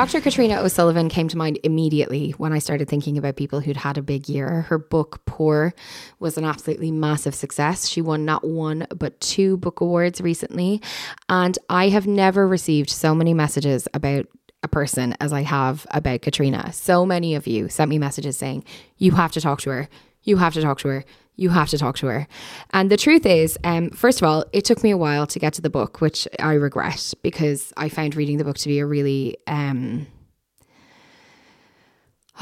[0.00, 0.22] Dr.
[0.22, 4.02] Katriona O'Sullivan came to mind immediately when I started thinking about people who'd had a
[4.02, 4.62] big year.
[4.62, 5.74] Her book, Poor,
[6.18, 7.86] was an absolutely massive success.
[7.86, 10.80] She won not one, but two book awards recently.
[11.28, 14.24] And I have never received so many messages about
[14.62, 16.72] a person as I have about Katriona.
[16.72, 18.64] So many of you sent me messages saying,
[18.96, 19.88] You have to talk to her.
[20.22, 21.04] You have to talk to her
[21.40, 22.28] you have to talk to her.
[22.72, 25.54] And the truth is, um, first of all, it took me a while to get
[25.54, 28.86] to the book, which I regret because I found reading the book to be a
[28.86, 30.06] really, um,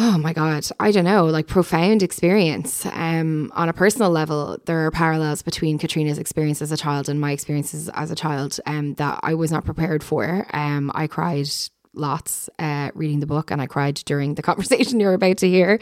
[0.00, 2.84] oh my God, I don't know, like profound experience.
[2.86, 7.20] Um, on a personal level, there are parallels between Katriona's experience as a child and
[7.20, 10.44] my experiences as a child um, that I was not prepared for.
[10.52, 11.48] Um, I cried
[11.94, 15.78] lots uh, reading the book and I cried during the conversation you're about to hear.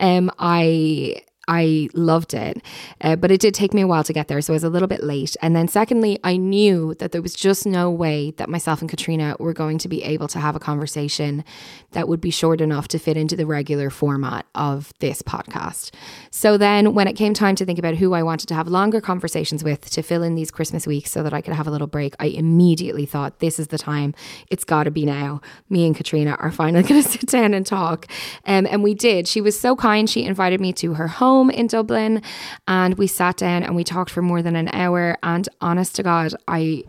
[0.00, 2.60] Um, I I loved it,
[3.00, 4.68] uh, but it did take me a while to get there, so I was a
[4.68, 5.36] little bit late.
[5.40, 9.38] And then, secondly, I knew that there was just no way that myself and Katriona
[9.38, 11.44] were going to be able to have a conversation
[11.92, 15.92] that would be short enough to fit into the regular format of this podcast.
[16.32, 19.00] So then, when it came time to think about who I wanted to have longer
[19.00, 21.86] conversations with to fill in these Christmas weeks so that I could have a little
[21.86, 24.14] break, I immediately thought, this is the time.
[24.50, 25.40] It's got to be now.
[25.70, 28.06] Me and Katriona are finally going to sit down and talk.
[28.46, 29.28] Um, and we did.
[29.28, 30.10] She was so kind.
[30.10, 32.22] She invited me to her home home in Dublin
[32.66, 35.18] and we sat down and we talked for more than an hour.
[35.22, 36.84] And honest to God, I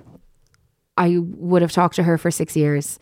[0.97, 2.97] I would have talked to her for six years.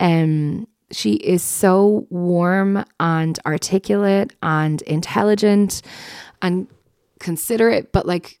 [0.00, 5.82] Um, she is so warm and articulate and intelligent
[6.42, 6.66] and
[7.20, 8.40] considerate, but like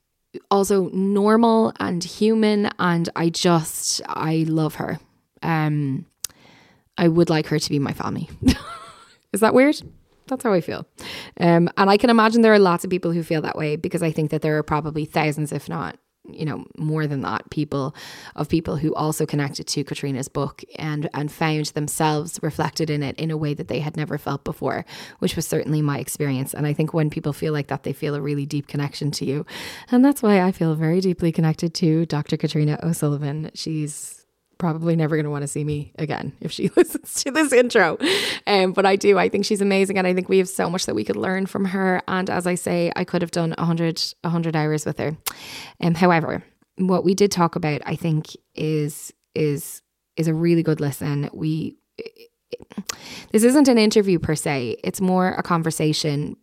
[0.50, 2.70] also normal and human.
[2.80, 4.98] And I just, I love her.
[5.42, 6.06] Um,
[6.98, 8.28] I would like her to be my family.
[9.32, 9.80] is that weird?
[10.30, 10.86] That's how I feel.
[11.38, 14.02] Um, and I can imagine there are lots of people who feel that way because
[14.02, 15.98] I think that there are probably thousands, if not
[16.28, 17.94] you know more than that people
[18.36, 23.18] of people who also connected to Katriona's book and and found themselves reflected in it
[23.18, 24.84] in a way that they had never felt before
[25.18, 28.14] which was certainly my experience and I think when people feel like that they feel
[28.14, 29.46] a really deep connection to you
[29.90, 32.36] and that's why I feel very deeply connected to Dr.
[32.36, 34.19] Katriona O'Sullivan she's
[34.60, 37.98] probably never going to want to see me again if she listens to this intro.
[38.46, 39.18] Um, but I do.
[39.18, 39.98] I think she's amazing.
[39.98, 42.02] And I think we have so much that we could learn from her.
[42.06, 45.16] And as I say, I could have done 100, 100 hours with her.
[45.80, 46.44] Um, however,
[46.76, 49.82] what we did talk about, I think, is is
[50.16, 51.30] is a really good listen.
[51.32, 51.76] We
[53.32, 54.76] this isn't an interview per se.
[54.84, 56.36] It's more a conversation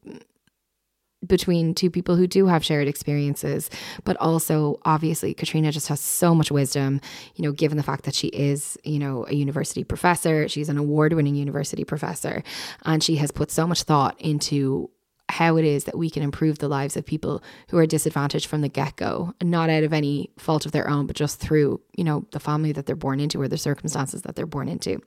[1.25, 3.69] between two people who do have shared experiences
[4.03, 7.01] but also obviously Katriona just has so much wisdom
[7.35, 10.77] you know given the fact that she is you know a university professor she's an
[10.77, 12.43] award-winning university professor
[12.85, 14.91] and she has put so much thought into
[15.29, 18.61] how it is that we can improve the lives of people who are disadvantaged from
[18.61, 22.25] the get-go not out of any fault of their own but just through you know
[22.31, 25.01] the family that they're born into or the circumstances that they're born into.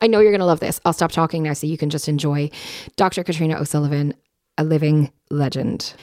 [0.00, 0.80] I know you're going to love this.
[0.84, 2.50] I'll stop talking now so you can just enjoy
[2.96, 4.14] dr katriona o'sullivan
[4.58, 5.94] a living legend.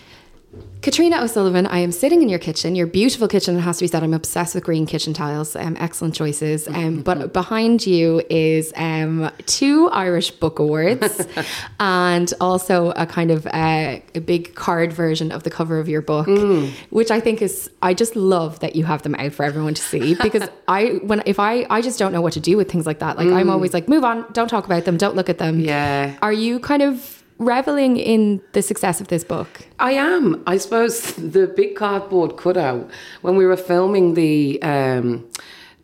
[0.81, 3.57] Katriona O'Sullivan, I am sitting in your kitchen, your beautiful kitchen.
[3.57, 5.55] It has to be said, I'm obsessed with green kitchen tiles.
[5.55, 6.67] Um, excellent choices.
[6.67, 11.25] Um, but behind you is um, two Irish Book Awards
[11.79, 16.03] and also a kind of uh, a big card version of the cover of your
[16.03, 16.69] book, mm.
[16.91, 17.67] which I think is.
[17.81, 21.23] I just love that you have them out for everyone to see because I when
[21.25, 23.17] if I I just don't know what to do with things like that.
[23.17, 23.35] Like mm.
[23.35, 25.59] I'm always like, move on, don't talk about them, don't look at them.
[25.59, 26.15] Yeah.
[26.21, 29.67] Are you kind of reveling in the success of this book?
[29.79, 30.43] I am.
[30.47, 32.89] I suppose the big cardboard cutout
[33.21, 35.27] when we were filming the um,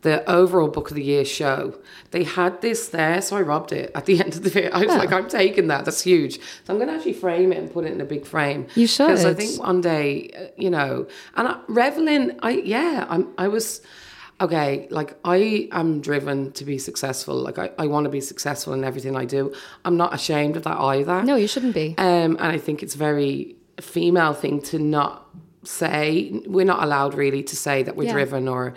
[0.02, 1.78] the overall book of the year show.
[2.10, 4.70] They had this there, so I robbed it at the end of the video.
[4.72, 4.98] I was Oh.
[4.98, 5.84] like, I'm taking that.
[5.84, 6.40] That's huge.
[6.64, 8.66] So I'm going to actually frame it and put it in a big frame.
[8.74, 9.06] You should.
[9.06, 11.06] because I think one day, uh, you know,
[11.36, 12.38] and I, reveling.
[12.42, 13.28] I yeah, I'm.
[13.38, 13.80] I was.
[14.42, 17.36] Okay, like I am driven to be successful.
[17.36, 19.54] Like I, I want to be successful in everything I do.
[19.84, 21.22] I'm not ashamed of that either.
[21.22, 21.94] No, you shouldn't be.
[21.96, 25.28] Um, and I think it's a very female thing to not
[25.64, 26.32] say.
[26.46, 28.12] We're not allowed really to say that we're Yeah.
[28.14, 28.74] driven or.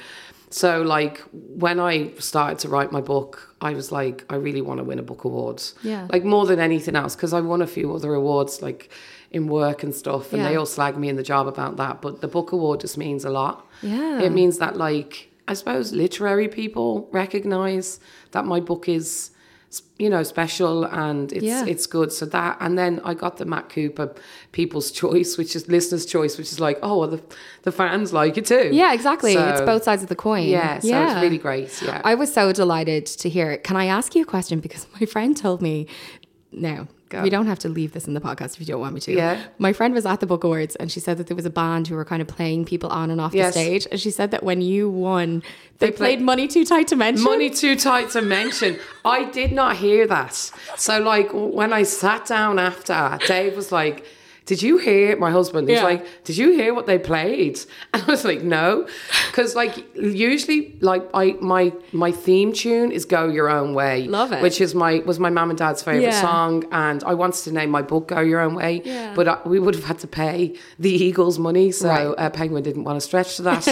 [0.52, 4.78] So, like, when I started to write my book, I was like, I really want
[4.78, 5.74] to win a book awards.
[5.84, 6.08] Yeah.
[6.14, 8.90] Like, more than anything else, because I won a few other awards, like
[9.32, 12.02] in work and stuff, and they all slag me in the job about that.
[12.02, 13.68] But the book award just means a lot.
[13.82, 14.22] Yeah.
[14.22, 18.00] It means that, like, I suppose literary people recognize
[18.32, 19.32] that my book is,
[20.00, 21.66] you know, special and it's Yeah.
[21.66, 22.12] it's good.
[22.12, 24.16] So that, and then I got the Matt Cooper
[24.54, 27.22] People's Choice, which is listeners' choice, which is like, oh, well, the
[27.64, 28.70] the fans like it too.
[28.72, 29.34] Yeah, exactly.
[29.34, 30.48] it's both sides of the coin.
[30.48, 31.70] Yeah, so it's really great.
[31.82, 33.64] Yeah, I was so delighted to hear it.
[33.64, 34.60] Can I ask you a question?
[34.60, 35.88] Because my friend told me,
[36.52, 37.22] no, Go.
[37.22, 39.14] we don't have to leave this in the podcast if you don't want me to.
[39.14, 39.40] Yeah.
[39.60, 41.88] My friend was at the book awards and she said that there was a band
[41.88, 43.54] who were kind of playing people on and off Yes.
[43.54, 43.88] the stage.
[43.92, 45.44] And she said that when you won,
[45.78, 47.24] they, They play- played Money Too Tight to Mention.
[47.24, 48.80] Money too tight to mention.
[49.04, 50.34] I did not hear that.
[50.78, 54.06] So like when I sat down after, Dave was like,
[54.46, 55.84] "Did you hear?" My husband He's Yeah.
[55.92, 57.60] like, "Did you hear what they played?"
[57.94, 58.86] And I was like, "No,"
[59.32, 64.32] because like usually like I my my theme tune is "Go Your Own Way," Love
[64.32, 64.42] it.
[64.42, 66.22] which is my was my mum and dad's favorite Yeah.
[66.22, 69.14] song, and I wanted to name my book "Go Your Own Way," Yeah.
[69.16, 72.06] but I, we would have had to pay the Eagles money, so Right.
[72.26, 73.64] uh, Penguin didn't want to stretch to that,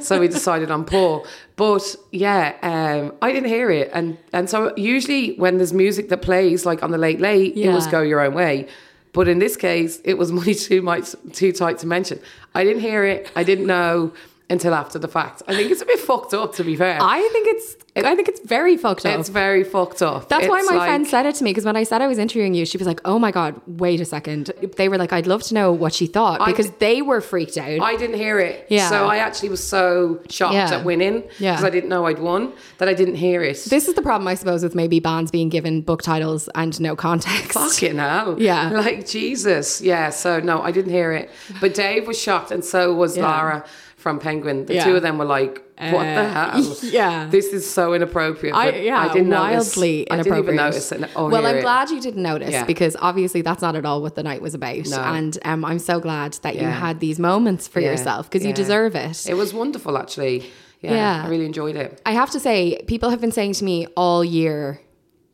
[0.02, 1.24] so we decided on Poor.
[1.56, 6.20] But yeah, um, I didn't hear it, and and so usually when there's music that
[6.22, 8.66] plays like on the late late, it was "Go Your Own Way."
[9.12, 12.20] But in this case, it was money too much, too tight to mention.
[12.54, 13.30] I didn't hear it.
[13.36, 14.12] I didn't know
[14.52, 15.42] until after the fact.
[15.48, 16.98] I think it's a bit fucked up, to be fair.
[17.00, 19.18] I think it's I think it's very fucked up.
[19.20, 20.28] it's very fucked up.
[20.30, 22.16] That's why my like- friend said it to me because when I said I was
[22.18, 24.50] interviewing you, she was like, "Oh my god, wait a second.
[24.78, 27.58] They were like, "I'd love to know what she thought because d- they were freaked
[27.58, 28.66] out." I didn't hear it.
[28.70, 28.88] Yeah.
[28.88, 30.72] So I actually was so shocked Yeah.
[30.78, 31.52] at winning Yeah.
[31.52, 33.58] because I didn't know I'd won that I didn't hear it.
[33.68, 36.96] this is the problem, I suppose, with maybe bands being given book titles and no
[36.96, 37.52] context.
[37.52, 38.36] Fucking hell.
[38.50, 38.70] Yeah.
[38.70, 39.80] Like Jesus.
[39.82, 40.08] Yeah.
[40.10, 41.30] So no, I didn't hear it.
[41.60, 43.24] But Dave was shocked and so was Yeah.
[43.28, 43.64] Lara
[44.02, 44.66] from Penguin.
[44.66, 44.84] The Yeah.
[44.84, 46.76] two of them were like, what the Uh, hell?
[46.82, 47.28] yeah.
[47.30, 48.54] This is so inappropriate.
[48.54, 49.76] I, yeah, I didn't notice.
[49.76, 50.26] wildly I inappropriate.
[50.46, 51.10] didn't even notice it.
[51.16, 51.62] or well, I'm it.
[51.62, 52.64] glad you didn't notice Yeah.
[52.64, 54.86] because obviously that's not at all what the night was about.
[54.88, 54.98] No.
[54.98, 57.92] And um, I'm so glad that you had these moments for Yeah.
[57.92, 59.26] yourself because you deserve it.
[59.28, 60.50] It was wonderful, actually.
[60.80, 61.22] Yeah, Yeah.
[61.24, 62.00] I really enjoyed it.
[62.04, 64.80] I have to say, people have been saying to me all year,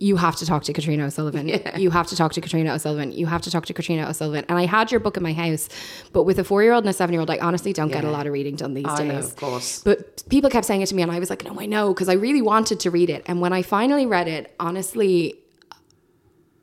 [0.00, 1.48] you have to talk to Katriona O'Sullivan.
[1.76, 3.12] You have to talk to Katriona O'Sullivan.
[3.12, 4.44] You have to talk to Katriona O'Sullivan.
[4.48, 5.68] And I had your book in my house,
[6.12, 8.04] but with a four year old and a seven year old, I honestly don't get
[8.04, 9.26] a lot of reading done these days.
[9.26, 9.82] of course.
[9.82, 12.08] But people kept saying it to me, and I was like, no, I know, because
[12.08, 13.24] I really wanted to read it.
[13.26, 15.38] And when I finally read it, honestly,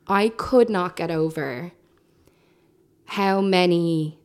[0.06, 1.72] I could not get over
[3.06, 4.18] how many.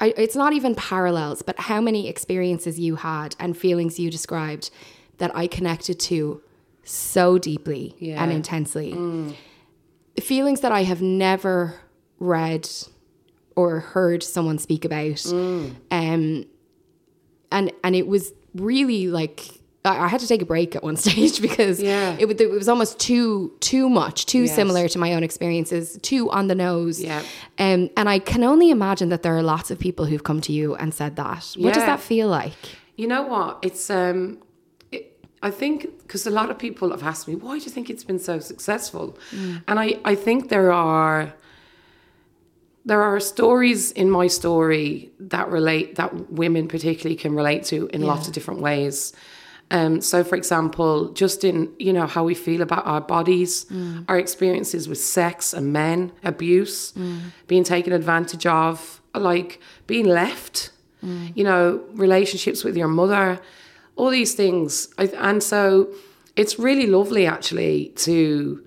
[0.00, 4.70] I, it's not even parallels, but how many experiences you had and feelings you described
[5.18, 6.40] that I connected to
[6.88, 8.22] so deeply Yeah.
[8.22, 8.92] and intensely.
[10.20, 11.74] Feelings that I have never
[12.18, 12.68] read
[13.54, 15.24] or heard someone speak about.
[15.32, 19.46] Um, and and it was really like
[19.84, 22.16] I, I had to take a break at one stage because Yeah.
[22.18, 24.54] it, was- it was almost too too much, too Yes.
[24.56, 27.00] similar to my own experiences, too on the nose.
[27.00, 27.22] Yeah.
[27.58, 30.52] Um, and I can only imagine that there are lots of people who've come to
[30.52, 31.54] you and said that.
[31.56, 32.54] What does that feel like?
[32.96, 33.58] You know what?
[33.62, 34.38] It's um,
[35.42, 38.04] I think because a lot of people have asked me, why do you think it's
[38.04, 39.16] been so successful?
[39.30, 39.62] Mm.
[39.68, 41.32] And I, I think there are
[42.84, 48.02] there are stories in my story that relate that women particularly can relate to in
[48.02, 49.12] lots of different ways.
[49.70, 54.04] Um, so, for example, just in you know how we feel about our bodies, mm.
[54.08, 57.20] our experiences with sex and men, abuse, mm.
[57.46, 60.70] being taken advantage of, like being left,
[61.34, 63.40] you know, relationships with your mother,
[63.98, 64.88] all these things.
[64.98, 65.62] I, and so,
[66.36, 67.76] it's really lovely actually
[68.06, 68.62] to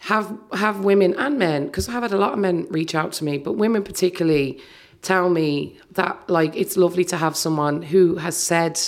[0.00, 3.24] have have women and men because I've had a lot of men reach out to
[3.24, 4.58] me, but women particularly
[5.02, 8.80] tell me that like it's lovely to have someone who has said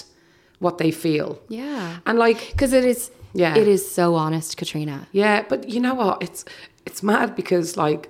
[0.60, 1.38] what they feel.
[1.48, 1.98] Yeah.
[2.06, 3.56] And like Because it is Yeah.
[3.56, 5.06] it is so honest, Katriona.
[5.12, 6.22] yeah, but you know what?
[6.22, 6.44] It's
[6.86, 8.08] it's mad because like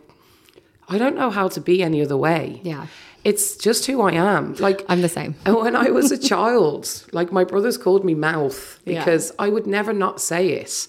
[0.88, 2.60] I don't know how to be any other way.
[2.64, 2.86] Yeah.
[3.24, 4.54] It's just who I am.
[4.54, 5.34] Like I'm the same.
[5.44, 8.98] And when I was a child, like my brothers called me mouth Yeah.
[8.98, 10.88] because I would never not say it.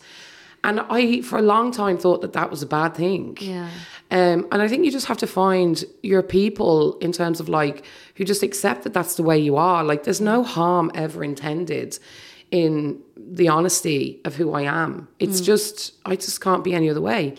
[0.64, 3.36] And I, for a long time, thought that that was a bad thing.
[3.42, 3.68] Yeah.
[4.12, 7.84] Um, and I think you just have to find your people in terms of like
[8.16, 9.84] who just accept that that's the way you are.
[9.84, 11.98] Like, there's no harm ever intended
[12.52, 15.08] in the honesty of who I am.
[15.20, 17.36] It's just, I just can't be any other way.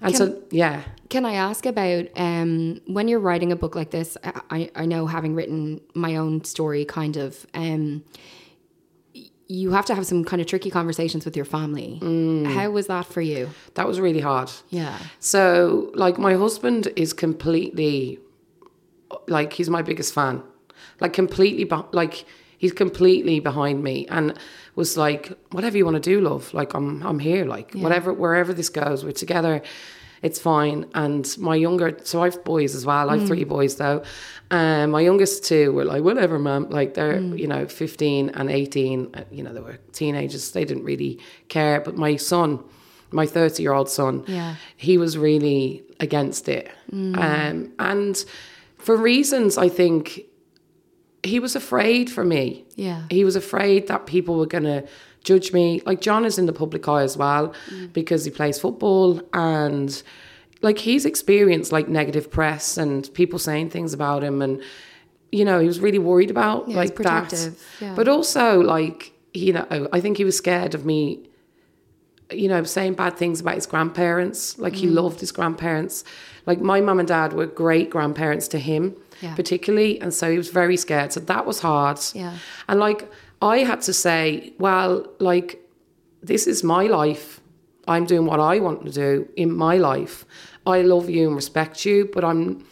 [0.00, 0.82] And so, yeah.
[1.10, 4.16] Can I ask about um, when you're writing a book like this?
[4.24, 8.02] I, I know having written my own story, kind of, um,
[9.46, 11.98] you have to have some kind of tricky conversations with your family.
[12.54, 13.50] How was that for you?
[13.74, 14.50] That was really hard.
[14.70, 14.96] Yeah.
[15.18, 18.20] So, like, my husband is completely,
[19.26, 20.42] like, he's my biggest fan.
[21.00, 22.24] Like, completely, like,
[22.58, 24.38] he's completely behind me and
[24.82, 25.24] was like,
[25.56, 26.44] whatever you want to do, love.
[26.60, 27.44] Like, I'm, I'm here.
[27.56, 29.54] Like, whatever, wherever this goes, we're together.
[30.26, 30.78] It's fine.
[31.02, 33.06] And my younger, so I have boys as well.
[33.10, 33.98] I have three boys though.
[34.50, 36.62] Um, my youngest two were like, whatever, mum.
[36.78, 39.14] Like, they're, you know, 15 and 18.
[39.14, 40.50] uh, You know, they were teenagers.
[40.52, 41.12] They didn't really
[41.48, 41.80] care.
[41.86, 42.50] But my son,
[43.20, 44.54] my 30 year old son, Yeah.
[44.76, 46.66] he was really against it.
[46.92, 48.14] Um, and
[48.86, 50.00] for reasons I think
[51.22, 52.64] he was afraid for me.
[52.76, 53.02] Yeah.
[53.10, 54.86] He was afraid that people were going to
[55.22, 55.82] judge me.
[55.84, 57.52] Like John is in the public eye as well
[57.92, 60.02] because he plays football and
[60.62, 64.62] like he's experienced like negative press and people saying things about him and
[65.32, 67.50] you know, he was really worried about Yeah, like that.
[67.80, 67.94] yeah.
[67.94, 71.26] But also like, you know, I think he was scared of me
[72.32, 74.56] you know, saying bad things about his grandparents.
[74.58, 74.76] Like Mm.
[74.76, 76.04] he loved his grandparents.
[76.46, 79.34] Like my mum and dad were great grandparents to him, Yeah.
[79.34, 81.12] particularly, and so he was very scared.
[81.12, 81.98] So that was hard.
[82.14, 82.36] Yeah.
[82.68, 83.10] And like
[83.42, 85.60] I had to say, well, like
[86.22, 87.40] this is my life.
[87.88, 90.24] I'm doing what I want to do in my life.
[90.66, 92.64] I love you and respect you, but I'm,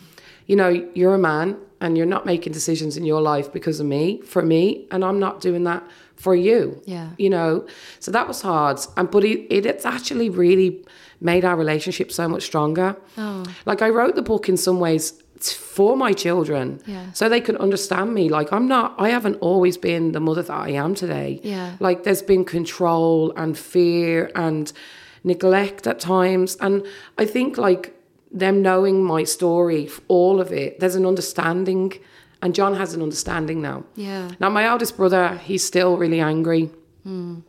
[0.46, 3.86] you know, you're a man and you're not making decisions in your life because of
[3.86, 5.82] me, for me, and I'm not doing that
[6.16, 6.82] for you.
[6.84, 7.10] Yeah.
[7.16, 7.66] You know,
[8.00, 8.78] so that was hard.
[8.96, 10.84] And but it, it it's actually really
[11.20, 12.96] made our relationship so much stronger.
[13.16, 13.44] Oh.
[13.66, 17.12] Like I wrote the book in some ways for my children, Yeah.
[17.12, 18.28] so they could understand me.
[18.28, 21.40] Like I'm not, I haven't always been the mother that I am today.
[21.42, 21.76] Yeah.
[21.80, 24.72] Like there's been control and fear and
[25.24, 26.84] neglect at times, and
[27.18, 27.94] I think like
[28.30, 31.92] them knowing my story, all of it, there's an understanding,
[32.42, 33.84] and John has an understanding now.
[33.96, 34.30] Yeah.
[34.40, 36.70] Now my eldest brother, he's still really angry.
[37.04, 37.40] Hmm.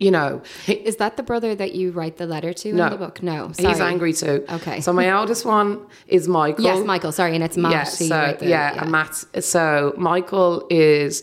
[0.00, 2.84] You know, he- Is that the brother that you write the letter to No.
[2.86, 3.22] in the book?
[3.22, 3.48] No.
[3.58, 4.44] he's angry too.
[4.50, 4.80] Okay.
[4.80, 6.64] So my eldest one is Michael.
[6.64, 7.12] Yes, Michael.
[7.12, 7.72] Sorry, and it's Matt.
[7.72, 9.24] Yeah, so the- yeah, and Matt.
[9.40, 11.22] So Michael is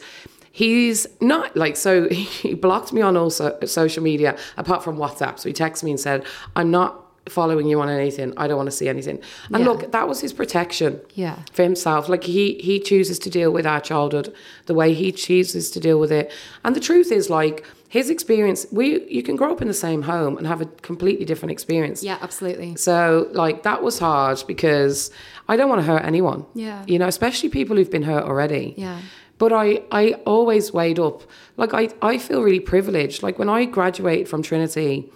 [0.51, 2.07] he's not like so
[2.41, 5.39] he blocked me on all so, social media apart from WhatsApp.
[5.39, 8.33] So he texted me and said, "I'm not following you on anything.
[8.37, 9.19] I don't want to see anything."
[9.51, 9.69] And Yeah.
[9.69, 10.99] look, that was his protection.
[11.13, 11.39] Yeah.
[11.53, 14.33] For himself, like he he chooses to deal with our childhood
[14.65, 16.31] the way he chooses to deal with it.
[16.63, 17.65] And the truth is, like
[17.95, 21.23] his experience, we you can grow up in the same home and have a completely
[21.23, 22.03] different experience.
[22.03, 22.75] Yeah, absolutely.
[22.75, 25.11] So like that was hard because
[25.47, 26.45] I don't want to hurt anyone.
[26.53, 26.83] Yeah.
[26.87, 28.73] You know, especially people who've been hurt already.
[28.75, 28.99] Yeah.
[29.37, 31.23] But I, I always weighed up.
[31.55, 33.23] Like I, I feel really privileged.
[33.23, 35.09] Like when I graduated from Trinity,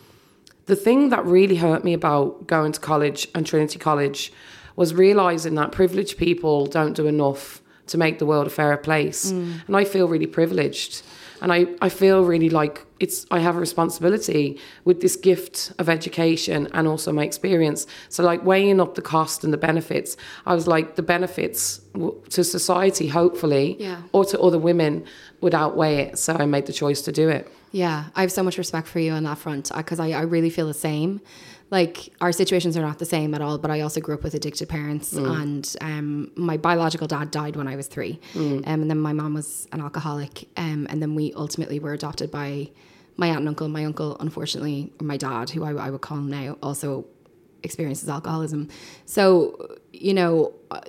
[0.68, 4.32] the thing that really hurt me about going to college and Trinity College
[4.78, 9.34] was realizing that privileged people don't do enough to make the world a fairer place.
[9.34, 9.68] Mm.
[9.68, 11.04] And I feel really privileged.
[11.42, 15.88] And I, I feel really like it's I have a responsibility with this gift of
[15.90, 17.88] education and also my experience.
[18.10, 22.16] So like weighing up the cost and the benefits, I was like the benefits w-
[22.32, 24.02] to society, hopefully, Yeah.
[24.12, 25.06] or to other women
[25.42, 26.20] would outweigh it.
[26.20, 27.48] So I made the choice to do it.
[27.72, 30.22] Yeah, I have so much respect for you on that front uh, because I, I
[30.22, 31.22] really feel the same.
[31.72, 34.34] Like our situations are not the same at all, but I also grew up with
[34.34, 39.00] addicted parents, and um, my biological dad died when I was three, um, and then
[39.00, 42.72] my mom was an alcoholic, um, and then we ultimately were adopted by
[43.18, 43.68] my aunt and uncle.
[43.68, 47.06] My uncle, unfortunately, or my dad, who I, I would call him now, also
[47.62, 48.70] experiences alcoholism.
[49.06, 50.54] So you know.
[50.72, 50.82] uh,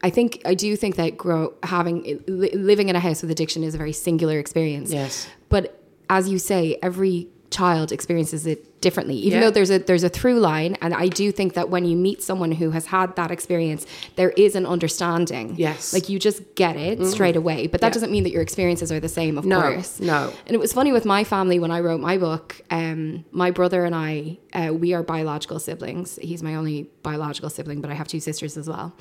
[0.00, 3.74] I think I do think that grow having living in a house with addiction is
[3.74, 4.92] a very singular experience.
[4.92, 5.26] Yes.
[5.48, 9.16] But as you say, every child experiences it differently.
[9.16, 9.44] Even Yeah.
[9.46, 12.22] though there's a there's a through line, and I do think that when you meet
[12.22, 15.54] someone who has had that experience, there is an understanding.
[15.56, 15.92] Yes.
[15.92, 17.66] like you just get it straight away.
[17.66, 17.92] But that Yeah.
[17.94, 19.36] doesn't mean that your experiences are the same.
[19.38, 20.32] Of No, course, no.
[20.46, 22.60] And it was funny with my family when I wrote my book.
[22.70, 26.18] Um, my brother and I, uh, we are biological siblings.
[26.22, 28.94] He's my only biological sibling, but I have two sisters as well.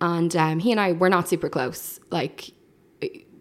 [0.00, 2.00] And um, he and I, we're not super close.
[2.10, 2.50] Like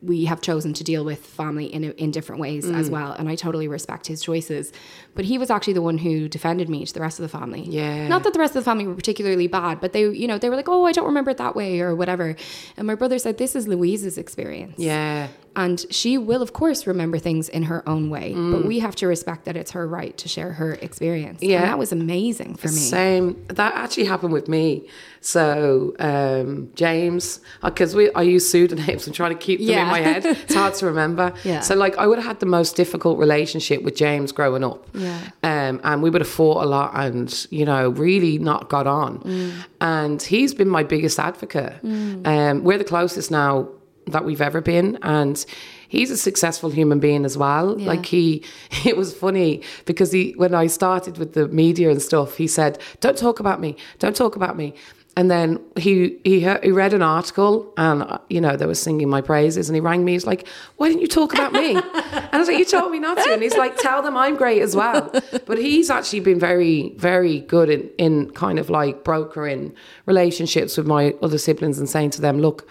[0.01, 2.93] we have chosen to deal with family in in different ways as Mm.
[2.93, 4.71] well, and I totally respect his choices.
[5.15, 7.61] But he was actually the one who defended me to the rest of the family.
[7.61, 8.07] Yeah.
[8.07, 10.49] Not that the rest of the family were particularly bad, but they, you know, they
[10.49, 12.35] were like, "Oh, I don't remember it that way" or whatever.
[12.77, 15.27] And my brother said, "This is Louise's experience." Yeah.
[15.55, 19.05] And she will, of course, remember things in her own way, but we have to
[19.07, 21.41] respect that it's her right to share her experience.
[21.41, 21.49] Mm.
[21.49, 21.57] Yeah.
[21.57, 22.73] And that was amazing for me.
[22.73, 23.45] Same.
[23.49, 24.87] That actually happened with me.
[25.21, 29.05] So um, James, because we I use pseudonyms.
[29.07, 29.83] I'm trying to keep them Yeah.
[29.83, 30.25] in my head.
[30.25, 31.33] It's hard to remember.
[31.43, 31.59] Yeah.
[31.61, 34.87] So like I would have had the most difficult relationship with James growing up.
[34.93, 35.02] Yeah.
[35.43, 39.19] Um, and we would have fought a lot and you know really not got on.
[39.19, 39.53] Mm.
[39.81, 41.75] And he's been my biggest advocate.
[42.25, 43.69] Um, we're the closest now
[44.07, 45.45] that we've ever been, and.
[45.89, 47.79] He's a successful human being as well.
[47.79, 47.85] Yeah.
[47.85, 48.43] Like he,
[48.83, 52.79] it was funny because he, when I started with the media and stuff, he said,
[52.99, 53.77] "Don't talk about me.
[53.99, 54.73] Don't talk about me."
[55.15, 58.73] And then he he heard, he read an article and uh, you know they were
[58.73, 60.13] singing my praises and he rang me.
[60.13, 62.99] He's like, "Why didn't you talk about me?" and I was like, "You told me
[62.99, 65.11] not to." And he's like, "Tell them I'm great as well."
[65.45, 69.75] But he's actually been very very good in in kind of like brokering
[70.07, 72.67] relationships with my other siblings and saying to them, "Look."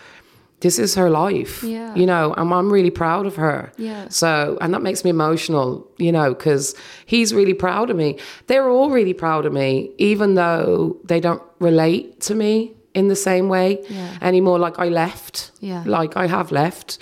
[0.63, 1.95] This is her life, Yeah.
[2.01, 3.71] you know, and I'm really proud of her.
[3.79, 4.09] Yeah.
[4.09, 8.09] So, and that makes me emotional, you know, because he's really proud of me.
[8.49, 12.53] They're all really proud of me, even though they don't relate to me
[12.95, 14.09] in the same way Yeah.
[14.31, 14.59] anymore.
[14.67, 15.83] Like I left, Yeah.
[15.99, 16.99] like I have left,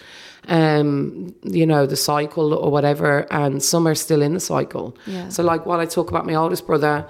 [0.49, 4.97] um, you know, the cycle or whatever, and some are still in the cycle.
[5.07, 5.29] Yeah.
[5.29, 7.07] So, like, while I talk about my oldest brother,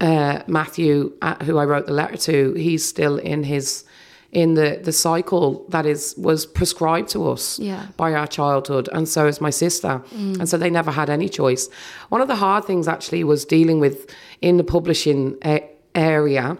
[0.00, 3.84] uh, Matthew, uh, who I wrote the letter to, he's still in his
[4.32, 7.86] in the the cycle that is was prescribed to us Yeah.
[7.96, 10.38] by our childhood, and so is my sister, mm.
[10.38, 11.68] and so they never had any choice.
[12.10, 14.06] One of the hard things actually was dealing with
[14.42, 16.56] in the publishing a- area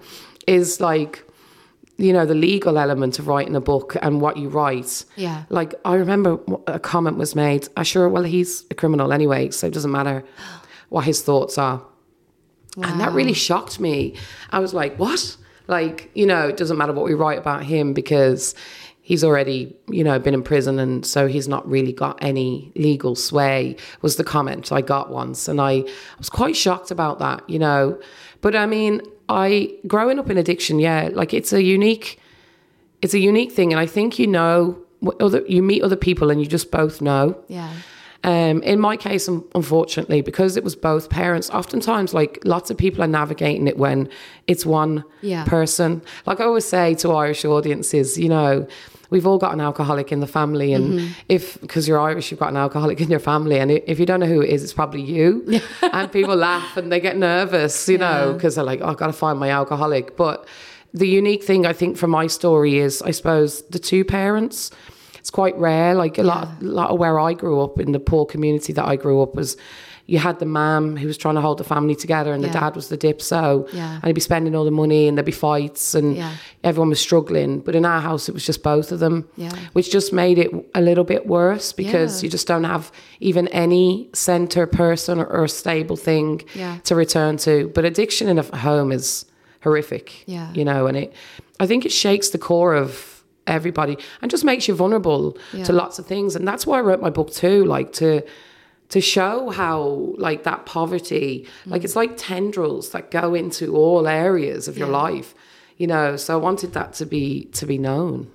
[0.47, 1.25] is like
[1.99, 5.05] you know the legal element of writing a book and what you write.
[5.17, 5.43] Yeah.
[5.51, 7.69] Like I remember a comment was made.
[7.77, 10.25] I sure well he's a criminal anyway, so it doesn't matter
[10.89, 11.83] what his thoughts are.
[12.77, 14.15] And that really shocked me.
[14.51, 15.37] I was like, what?
[15.69, 18.55] Like, you know, it doesn't matter what we write about him because
[19.03, 23.15] he's already, you know, been in prison and so he's not really got any legal
[23.15, 25.49] sway, was the comment I got once.
[25.49, 25.85] And I,
[26.19, 27.99] was quite shocked about that, you know.
[28.41, 32.19] But I mean, I, growing up in addiction, yeah, like it's a unique,
[33.01, 33.73] it's a unique thing.
[33.73, 34.79] And I think you know,
[35.21, 37.43] other, you meet other people and you just both know.
[37.49, 37.73] Yeah.
[38.25, 43.03] Um, in my case, unfortunately, because it was both parents, oftentimes, like lots of people
[43.03, 44.09] are navigating it when
[44.49, 45.45] it's one Yeah.
[45.45, 46.03] person.
[46.27, 48.67] Like I always say to Irish audiences, you know,
[49.11, 51.07] we've all got an alcoholic in the family, and Mm-hmm.
[51.29, 54.19] if because you're Irish, you've got an alcoholic in your family, and if you don't
[54.21, 55.61] know who it is, it's probably you.
[55.93, 59.07] and people laugh and they get nervous, you know, because they're like, oh, I've got
[59.07, 60.17] to find my alcoholic.
[60.17, 60.45] But
[60.93, 64.73] the unique thing I think from my story is, I suppose, the two parents
[65.19, 65.95] it's quite rare.
[65.95, 68.97] Like a lot, lot of where I grew up in the poor community that I
[68.97, 69.57] grew up was,
[70.07, 72.75] you had the mum who was trying to hold the family together, and the dad
[72.75, 73.97] was the dipso, Yeah.
[73.97, 76.33] and he'd be spending all the money, and there'd be fights, and Yeah.
[76.65, 77.59] everyone was struggling.
[77.61, 79.53] But in our house, it was just both of them, Yeah.
[79.75, 82.27] which just made it a little bit worse because Yeah.
[82.27, 86.77] you just don't have even any center person or, or stable thing Yeah.
[86.85, 87.71] to return to.
[87.75, 89.27] But addiction in a home is
[89.63, 90.49] horrific, Yeah.
[90.55, 91.13] you know, and it,
[91.61, 93.18] I think it shakes the core of
[93.49, 95.65] everybody and just makes you vulnerable Yeah.
[95.65, 96.37] to lots of things.
[96.37, 98.23] And that's why I wrote my book too, like to
[98.91, 104.67] to show how like that poverty, like it's like tendrils that go into all areas
[104.69, 105.35] of your life.
[105.77, 108.29] You know, so I wanted that to be to be known.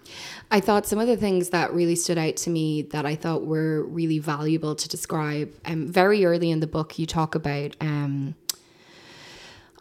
[0.52, 3.46] I thought some of the things that really stood out to me that I thought
[3.48, 5.52] were really valuable to describe.
[5.66, 7.76] Um, very early in the book, you talk about.
[7.82, 8.36] Um,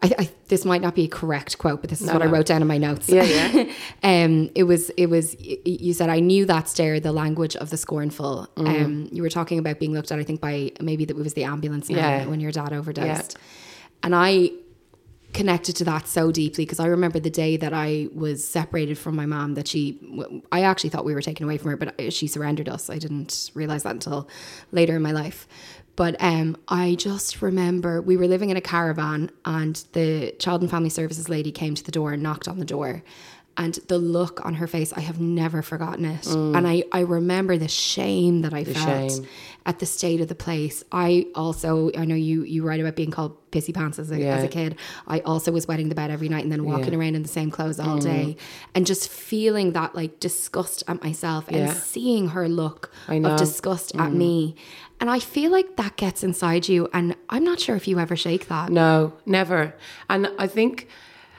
[0.03, 2.47] I, I, this might not be a correct quote, but this is what I wrote
[2.47, 3.09] down in my notes.
[3.09, 3.73] Yeah, yeah.
[4.03, 5.37] um, it was, it was.
[5.39, 8.49] You said I knew that stare, the language of the scornful.
[8.57, 8.85] Mm.
[8.85, 10.19] Um, you were talking about being looked at.
[10.19, 12.27] I think by maybe that it was the ambulance man Yeah.
[12.27, 13.39] when your dad overdosed,
[14.03, 14.51] and I
[15.33, 19.17] connected to that so deeply because I remember the day that I was separated from
[19.17, 19.99] my mom that she
[20.53, 23.51] I actually thought we were taken away from her but she surrendered us I didn't
[23.55, 24.29] realize that until
[24.73, 25.49] later in my life
[25.97, 30.71] but um I just remember we were living in a caravan and the child and
[30.71, 33.03] family services lady came to the door and knocked on the door
[33.59, 37.59] and the look on her face I have never forgotten it and I I remember
[37.59, 39.27] the shame that I felt shame.
[39.67, 40.83] at the state of the place.
[40.91, 44.43] I also, I know you you write about being called pissy pants as a, as
[44.43, 44.77] a kid.
[45.07, 46.99] I also was wetting the bed every night and then walking Yeah.
[47.01, 48.03] around in the same clothes all Mm.
[48.03, 48.37] day
[48.75, 52.91] and just feeling that like disgust at myself and seeing her look.
[53.07, 53.31] Mm.
[53.31, 54.57] of disgust at me.
[55.03, 56.89] And I feel like that gets inside you.
[56.93, 58.71] And I'm not sure if you ever shake that.
[58.71, 59.75] No, never.
[60.09, 60.87] And I think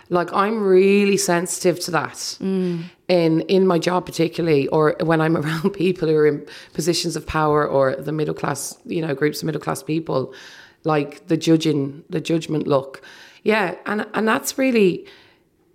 [0.10, 2.84] like I'm really sensitive to that Mm.
[3.08, 7.26] in in my job particularly or when I'm around people who are in positions of
[7.26, 10.34] power or the middle class, you know, groups of middle class people,
[10.84, 13.02] like the judging, the judgment look.
[13.44, 15.06] Yeah, and and that's really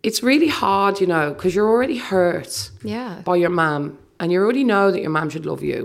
[0.03, 3.23] it's really hard, you know, because you're already hurt Yeah.
[3.25, 3.83] by your mom
[4.21, 5.81] and you already know that your mom should love you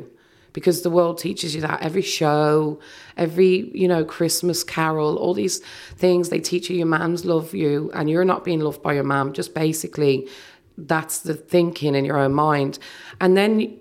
[0.54, 2.80] because the world teaches you that every show,
[3.18, 5.60] every you know Christmas carol, all these
[5.96, 9.04] things they teach you your mums love you, and you're not being loved by your
[9.04, 9.34] mum.
[9.34, 10.30] Just basically,
[10.78, 12.80] that's the thinking in your own mind,
[13.20, 13.80] and then.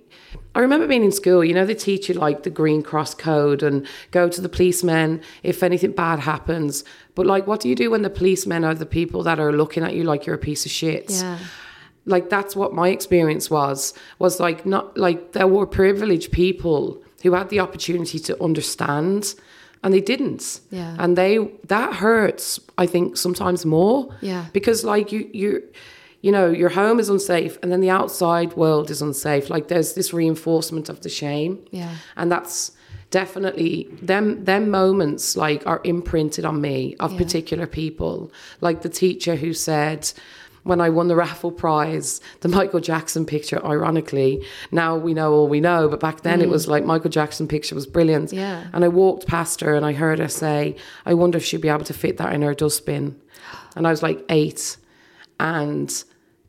[0.55, 3.63] I remember being in school, you know, they teach you like the Green Cross code
[3.63, 6.85] and go to the policemen if anything bad happens.
[7.15, 9.83] But like, what do you do when the policemen are the people that are looking
[9.83, 11.11] at you like you're a piece of shit?
[11.11, 11.39] Yeah.
[12.05, 17.33] Like that's what my experience was was like not like there were privileged people who
[17.33, 19.35] had the opportunity to understand
[19.85, 20.97] and they didn't Yeah.
[20.99, 21.38] and they
[21.69, 24.47] that hurts i think sometimes more Yeah.
[24.53, 25.62] because like you you
[26.25, 29.95] you know your home is unsafe and then the outside world is unsafe like there's
[29.95, 31.95] this reinforcement of the shame Yeah.
[32.17, 32.73] and that's
[33.11, 39.37] definitely them them moments like are imprinted on me of particular people like the teacher
[39.37, 40.11] who said
[40.64, 45.48] when I won the raffle prize, the Michael Jackson picture, ironically, now we know all
[45.48, 48.31] we know, but back then it was like Michael Jackson picture was brilliant.
[48.31, 48.35] Mm.
[48.35, 48.66] Yeah.
[48.72, 51.68] And I walked past her and I heard her say, I wonder if she'd be
[51.68, 53.20] able to fit that in her dustbin.
[53.75, 54.77] And I was like eight.
[55.40, 55.90] And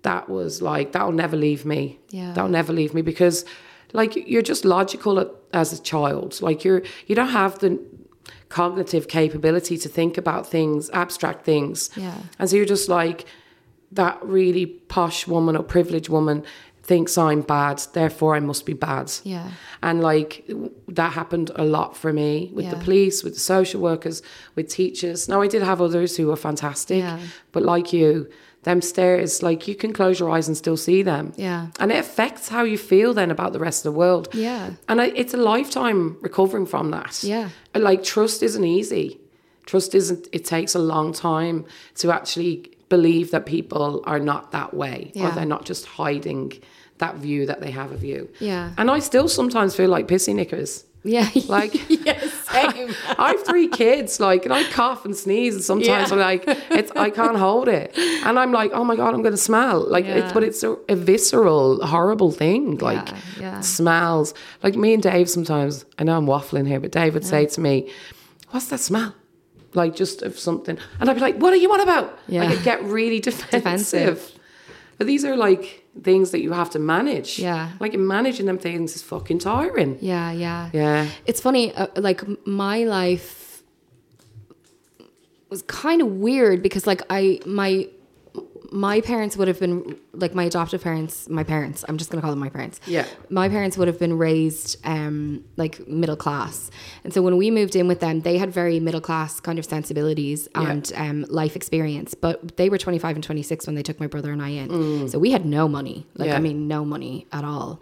[0.01, 1.99] that was like, that'll never leave me.
[2.09, 2.33] Yeah.
[2.33, 3.45] That'll never leave me because
[3.93, 6.41] like you're just logical as a child.
[6.41, 7.79] Like you're, you don't have the
[8.49, 11.89] cognitive capability to think about things, abstract things.
[11.95, 12.17] Yeah.
[12.39, 13.25] And so you're just like,
[13.95, 16.43] that really posh woman or privileged woman
[16.83, 19.11] thinks I'm bad, therefore I must be bad.
[19.23, 19.51] Yeah.
[19.81, 20.43] And like
[20.89, 24.21] that happened a lot for me with the police, with the social workers,
[24.55, 25.29] with teachers.
[25.29, 27.19] Now I did have others who were fantastic, Yeah.
[27.53, 28.29] but like you,
[28.63, 31.31] them stairs, like you can close your eyes and still see them.
[31.37, 31.67] Yeah.
[31.79, 34.27] And it affects how you feel then about the rest of the world.
[34.33, 34.71] Yeah.
[34.89, 37.23] And I, it's a lifetime recovering from that.
[37.23, 37.49] Yeah.
[37.73, 39.19] Like trust isn't easy.
[39.65, 44.71] Trust isn't, it takes a long time to actually believe that people are not that
[44.83, 46.43] way or they're not just hiding
[47.03, 48.19] that view that they have of you.
[48.39, 48.71] Yeah.
[48.79, 50.71] And I still sometimes feel like pissy knickers.
[51.15, 51.29] Yeah.
[51.57, 51.73] Like,
[52.09, 52.89] yes, same.
[53.23, 56.13] I have three kids, like, and I cough and sneeze, and sometimes Yeah.
[56.15, 56.43] I'm like,
[56.79, 57.87] it's I can't hold it,
[58.27, 60.71] and I'm like, oh my god, I'm going to smell, like, it's, but it's a,
[60.95, 63.59] a visceral, horrible thing, like, Yeah, yeah.
[63.61, 64.33] smells.
[64.63, 67.59] Like me and Dave sometimes, I know I'm waffling here, but Dave would say to
[67.67, 67.75] me,
[68.51, 69.11] "What's that smell?"
[69.75, 72.43] Like just of something, and I'd be like, "What are you on about?" Yeah.
[72.43, 73.63] Like, I'd get really defensive.
[73.63, 74.39] Defensive.
[74.97, 77.39] But these are like things that you have to manage.
[77.39, 77.71] Yeah.
[77.79, 79.97] Like managing them things is fucking tiring.
[80.01, 80.69] Yeah, yeah.
[80.73, 81.07] Yeah.
[81.25, 83.63] It's funny, uh, like my life
[85.49, 87.87] was kind of weird because like I my
[88.75, 92.21] my parents would have been like my adoptive parents, my parents, I'm just going to
[92.23, 92.79] call them my parents.
[92.87, 93.05] Yeah.
[93.29, 96.71] My parents would have been raised um like middle class.
[97.03, 99.65] And so when we moved in with them, they had very middle class kind of
[99.65, 100.69] sensibilities Yeah.
[100.71, 104.31] and um life experience, but they were 25 and 26 when they took my brother
[104.31, 104.69] and I in.
[104.69, 105.09] Mm.
[105.11, 106.07] So we had no money.
[106.15, 106.37] Like Yeah.
[106.37, 107.79] I mean no money at all.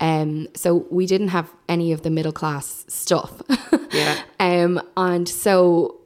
[0.00, 3.32] Um so we didn't have any of the middle class stuff.
[3.94, 4.20] Yeah.
[4.40, 6.00] Um, and so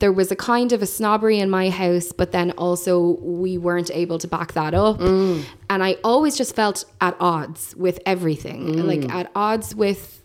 [0.00, 3.90] there was a kind of a snobbery in my house, but then also we weren't
[3.92, 4.98] able to back that up.
[4.98, 5.44] Mm.
[5.68, 8.84] And I always just felt at odds with everything, Mm.
[8.84, 10.16] like at odds with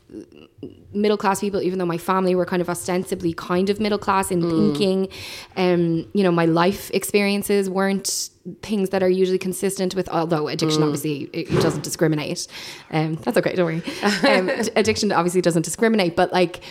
[0.93, 4.31] middle class people, even though my family were kind of ostensibly kind of middle class
[4.31, 5.09] in thinking.
[5.57, 8.29] Um, you know, my life experiences weren't
[8.61, 12.47] things that are usually consistent with, although addiction obviously it, it doesn't discriminate.
[12.91, 13.83] Um, that's okay, don't worry.
[14.27, 16.61] Um, addiction obviously doesn't discriminate, but like,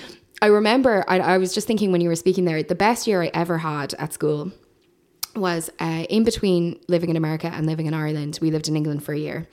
[0.44, 3.22] I remember, I, I was just thinking when you were speaking there, the best year
[3.22, 4.52] I ever had at school
[5.34, 8.38] was uh, in between living in America and living in Ireland.
[8.42, 9.48] We lived in England for a year.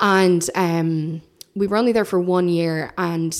[0.00, 1.20] And um,
[1.56, 3.32] we were only there for one year, and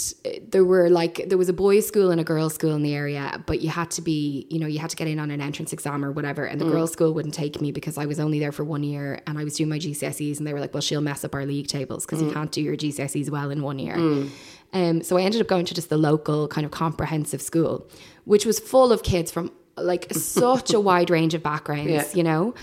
[0.46, 3.42] there were like there was a boys' school and a girls' school in the area,
[3.46, 5.72] but you had to be, you know, you had to get in on an entrance
[5.72, 6.44] exam or whatever.
[6.44, 6.70] And the mm.
[6.70, 9.42] girls' school wouldn't take me because I was only there for one year, and I
[9.42, 12.06] was doing my GCSEs, and they were like, "Well, she'll mess up our league tables
[12.06, 12.34] because you mm.
[12.34, 14.30] can't do your GCSEs well in one year." Mm.
[14.72, 17.88] Um, so I ended up going to just the local kind of comprehensive school,
[18.24, 22.04] which was full of kids from like such a wide range of backgrounds, Yeah.
[22.14, 22.54] you know.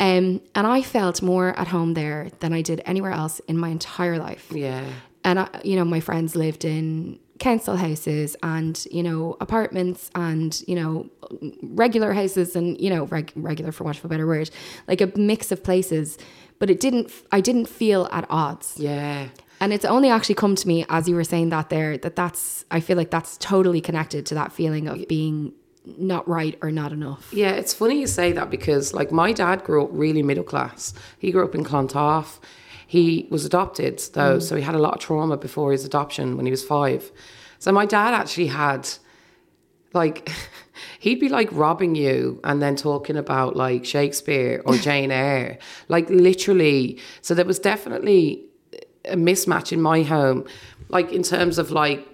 [0.00, 3.68] Um, and I felt more at home there than I did anywhere else in my
[3.68, 4.46] entire life.
[4.50, 4.84] Yeah.
[5.24, 10.60] And I, you know, my friends lived in council houses and you know apartments and
[10.66, 11.08] you know
[11.62, 14.50] regular houses and you know reg- regular for want of a better word,
[14.86, 16.18] like a mix of places.
[16.58, 17.12] But it didn't.
[17.30, 18.74] I didn't feel at odds.
[18.76, 19.28] Yeah.
[19.60, 22.64] And it's only actually come to me as you were saying that there that that's
[22.70, 25.52] I feel like that's totally connected to that feeling of being
[25.96, 27.32] not right or not enough.
[27.32, 30.92] Yeah, it's funny you say that because like my dad grew up really middle class.
[31.18, 32.40] He grew up in Clontarf.
[32.86, 34.42] He was adopted though, mm.
[34.42, 37.10] so he had a lot of trauma before his adoption when he was five.
[37.58, 38.88] So my dad actually had
[39.92, 40.30] like
[40.98, 45.58] he'd be like robbing you and then talking about like Shakespeare or Jane Eyre.
[45.88, 46.98] Like literally.
[47.20, 48.44] So there was definitely
[49.04, 50.46] a mismatch in my home,
[50.88, 52.06] like in terms of like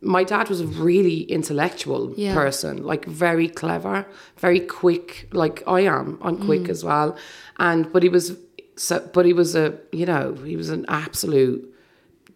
[0.00, 2.34] my dad was a really intellectual Yeah.
[2.34, 4.06] person, like very clever,
[4.38, 6.18] very quick, like I am.
[6.22, 6.70] I'm quick Mm.
[6.70, 7.16] as well.
[7.58, 8.36] And but he was
[8.76, 11.60] so but he was a you know, he was an absolute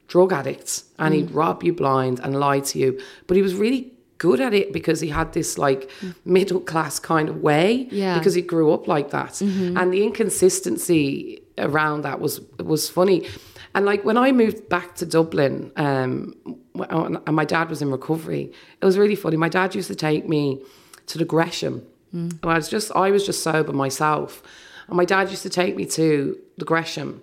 [0.09, 1.16] drug addict and Mm.
[1.18, 2.98] he'd rob you blind and lie to you.
[3.27, 5.88] But he was really good at it because he had this like
[6.25, 7.88] middle class kind of way.
[7.90, 8.18] Yeah.
[8.18, 9.40] Because he grew up like that.
[9.40, 13.27] And the inconsistency around that was was funny.
[13.75, 16.35] And like when I moved back to Dublin, um,
[16.79, 19.37] uh, and my dad was in recovery, it was really funny.
[19.37, 20.63] My dad used to take me
[21.07, 21.87] to the Gresham.
[22.15, 22.43] Mm.
[22.43, 24.43] And I was just I was just sober myself.
[24.89, 27.23] And my dad used to take me to the Gresham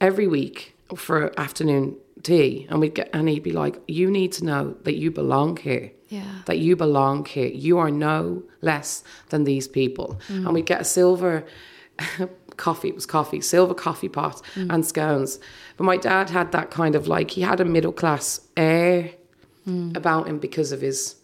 [0.00, 2.66] every week for afternoon tea.
[2.68, 5.92] And we'd get and he'd be like, You need to know that you belong here.
[6.08, 6.42] Yeah.
[6.44, 7.48] That you belong here.
[7.48, 10.20] You are no less than these people.
[10.28, 11.44] And we'd get a silver
[12.56, 14.72] coffee, it was coffee, silver coffee pot mm.
[14.72, 15.38] and scones.
[15.76, 19.10] But my dad had that kind of like he had a middle class air
[19.96, 21.16] about him because of his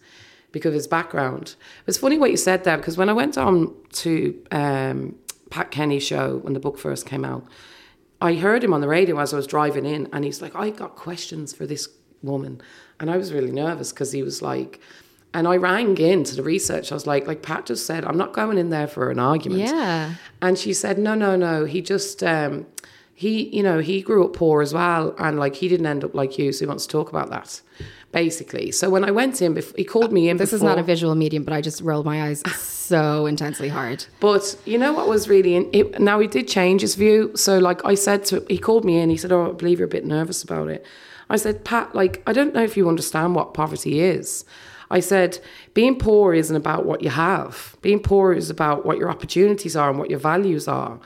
[0.51, 1.55] because of his background.
[1.87, 5.15] It's funny what you said there because when I went on to um,
[5.49, 7.45] Pat Kenny's show when the book first came out,
[8.21, 10.69] I heard him on the radio as I was driving in, and he's like, "I
[10.69, 11.87] got questions for this
[12.21, 12.61] woman,"
[12.99, 14.79] and I was really nervous because he was like.
[15.35, 16.91] And I rang in to the research.
[16.91, 19.61] I was like, like Pat just said, I'm not going in there for an argument.
[19.61, 20.13] Yeah.
[20.43, 21.65] And she said, no, no, no.
[21.65, 22.67] He just, um,
[23.15, 25.15] he, you know, he grew up poor as well.
[25.19, 26.51] And like, he didn't end up like you.
[26.51, 27.61] So he wants to talk about that,
[28.11, 28.71] basically.
[28.71, 30.37] So when I went in, bef- he called me in.
[30.37, 34.05] This is not a visual medium, but I just rolled my eyes so intensely hard.
[34.19, 37.31] But you know what was really in it, now he did change his view.
[37.35, 39.87] So like I said to he called me in, he said, Oh, I believe you're
[39.87, 40.85] a bit nervous about it.
[41.29, 44.43] I said, Pat, like I don't know if you understand what poverty is.
[44.91, 45.39] I said,
[45.73, 47.75] being poor isn't about what you have.
[47.81, 50.99] Being poor is about what your opportunities are and what your values are.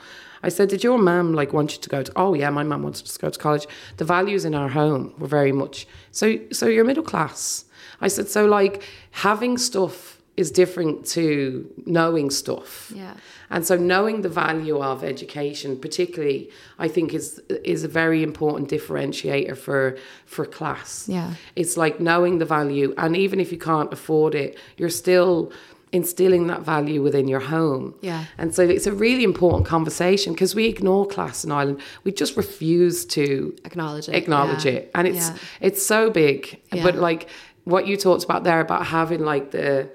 [0.48, 2.82] I said, Did your mum like want you to go to oh yeah, my mum
[2.82, 3.66] wanted to go to college.
[3.98, 6.26] The values in our home were very much so
[6.58, 7.66] so you're middle class.
[8.00, 9.96] I said, so like having stuff
[10.38, 12.92] is different to knowing stuff.
[12.94, 13.14] Yeah.
[13.50, 17.42] And so knowing the value of education, particularly, I think is
[17.74, 19.98] is a very important differentiator for
[20.34, 20.90] for class.
[21.08, 21.34] Yeah.
[21.56, 25.52] It's like knowing the value and even if you can't afford it, you're still
[25.92, 27.94] instilling that value within your home.
[28.00, 28.24] Yeah.
[28.36, 31.80] And so it's a really important conversation because we ignore class in Ireland.
[32.04, 34.90] We just refuse to Acknowledge it, Acknowledge yeah, it.
[34.94, 35.36] And it's yeah.
[35.60, 36.60] it's so big.
[36.72, 36.82] Yeah.
[36.82, 37.28] But like
[37.64, 39.88] what you talked about there about having like the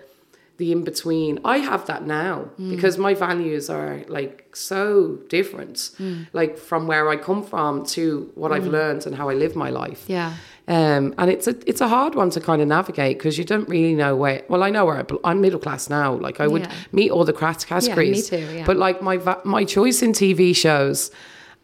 [0.57, 1.39] the in between.
[1.43, 2.69] I have that now Mm.
[2.69, 6.27] because my values are like so different, Mm.
[6.31, 9.71] like from where I come from to what I've learned and how I live my
[9.71, 10.03] life.
[10.07, 10.33] Yeah.
[10.67, 13.67] Um, and it's a it's a hard one to kind of navigate because you don't
[13.67, 14.43] really know where.
[14.47, 16.13] Well, I know where I, I'm middle class now.
[16.13, 16.71] Like I would Yeah.
[16.93, 18.29] meet all the categories.
[18.29, 18.65] too, yeah.
[18.65, 21.11] But like my va- my choice in TV shows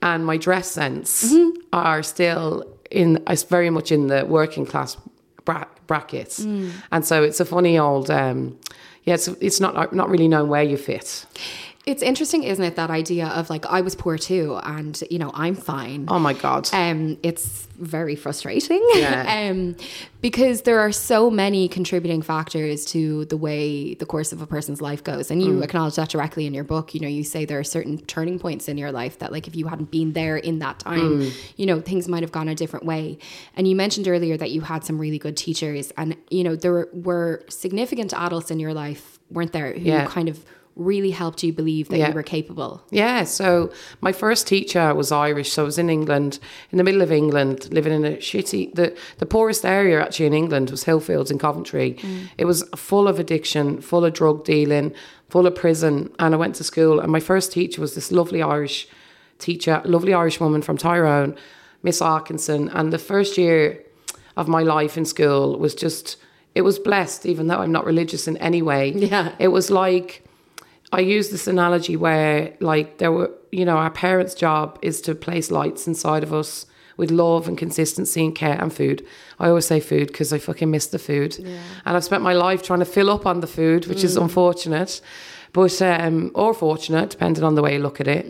[0.02, 1.50] and my dress sense Mm-hmm.
[1.72, 3.24] are still in.
[3.30, 4.98] Is very much in the working class
[5.46, 6.72] bra- brackets, Mm.
[6.92, 8.10] and so it's a funny old.
[8.12, 8.58] Um,
[9.06, 11.26] yeah, it's it's not not really knowing where you fit.
[11.90, 12.76] It's interesting, isn't it?
[12.76, 16.06] That idea of like, I was poor too, and you know, I'm fine.
[16.08, 16.70] Oh my god.
[16.72, 18.86] Um, it's very frustrating.
[18.94, 19.50] Yeah.
[19.52, 19.76] um,
[20.22, 24.82] because there are so many contributing factors to the way the course of a person's
[24.82, 25.64] life goes, and you Mm.
[25.64, 26.94] acknowledge that directly in your book.
[26.94, 29.56] You know, you say there are certain turning points in your life that, like, if
[29.56, 31.32] you hadn't been there in that time, Mm.
[31.58, 33.18] you know, things might have gone a different way.
[33.56, 36.88] And you mentioned earlier that you had some really good teachers, and you know, there
[36.94, 40.06] were, significant adults in your life, weren't there, who Yeah.
[40.06, 40.44] kind of
[40.80, 42.08] really helped you believe that Yeah.
[42.10, 42.82] you were capable.
[42.90, 43.70] Yeah, so
[44.02, 46.40] my first teacher was Irish, so I was in England,
[46.72, 50.34] in the middle of England, living in a shitty the the poorest area actually in
[50.34, 51.98] England was Hillfields in Coventry.
[52.00, 52.30] Mm.
[52.38, 54.94] It was full of addiction, full of drug dealing,
[55.30, 58.42] full of prison, and I went to school and my first teacher was this lovely
[58.42, 58.88] Irish
[59.38, 61.36] teacher, lovely Irish woman from Tyrone,
[61.84, 63.84] Miss Arkinson, and the first year
[64.36, 66.18] of my life in school was just
[66.56, 68.92] it was blessed even though I'm not religious in any way.
[68.92, 69.34] Yeah.
[69.40, 70.24] It was like
[70.92, 75.14] I use this analogy where, like, there were, you know, our parents' job is to
[75.16, 76.66] place lights inside of us
[76.98, 79.06] with love and consistency and care and food.
[79.40, 81.38] I always say food because I fucking miss the food.
[81.86, 85.00] And I've spent my life trying to fill up on the food, which is unfortunate,
[85.54, 88.26] but, um, or fortunate, depending on the way you look at it.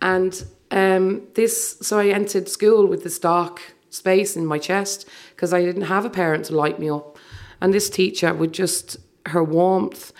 [0.00, 5.52] And um, this, so I entered school with this dark space in my chest because
[5.52, 7.18] I didn't have a parent to light me up.
[7.60, 10.12] And this teacher would just, her warmth,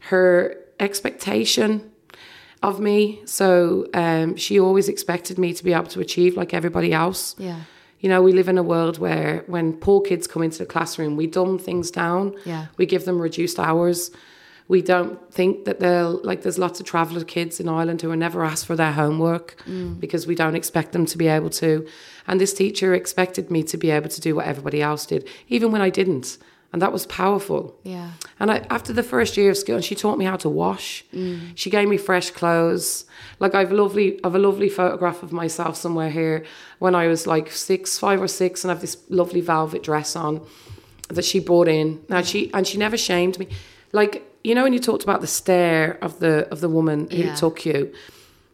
[0.00, 1.90] her expectation
[2.62, 3.20] of me.
[3.24, 7.34] So um, she always expected me to be able to achieve like everybody else.
[7.38, 7.60] Yeah.
[8.00, 11.16] You know, we live in a world where when poor kids come into the classroom,
[11.16, 12.36] we dumb things down.
[12.44, 12.66] Yeah.
[12.76, 14.10] We give them reduced hours.
[14.68, 16.42] We don't think that they'll like.
[16.42, 19.56] There's lots of traveller kids in Ireland who are never asked for their homework
[19.98, 21.88] because we don't expect them to be able to.
[22.26, 25.72] And this teacher expected me to be able to do what everybody else did, even
[25.72, 26.36] when I didn't,
[26.72, 27.78] and that was powerful.
[27.82, 28.10] Yeah.
[28.38, 31.04] And I, after the first year of school, and she taught me how to wash.
[31.14, 31.52] Mm.
[31.54, 33.04] She gave me fresh clothes.
[33.40, 36.44] Like I've lovely, I've a lovely photograph of myself somewhere here
[36.78, 40.14] when I was like six, five or six, and I have this lovely velvet dress
[40.14, 40.40] on
[41.08, 42.00] that she brought in.
[42.08, 43.48] Now she and she never shamed me.
[43.92, 47.16] Like you know when you talked about the stare of the of the woman who
[47.16, 47.34] Yeah.
[47.34, 47.92] took you.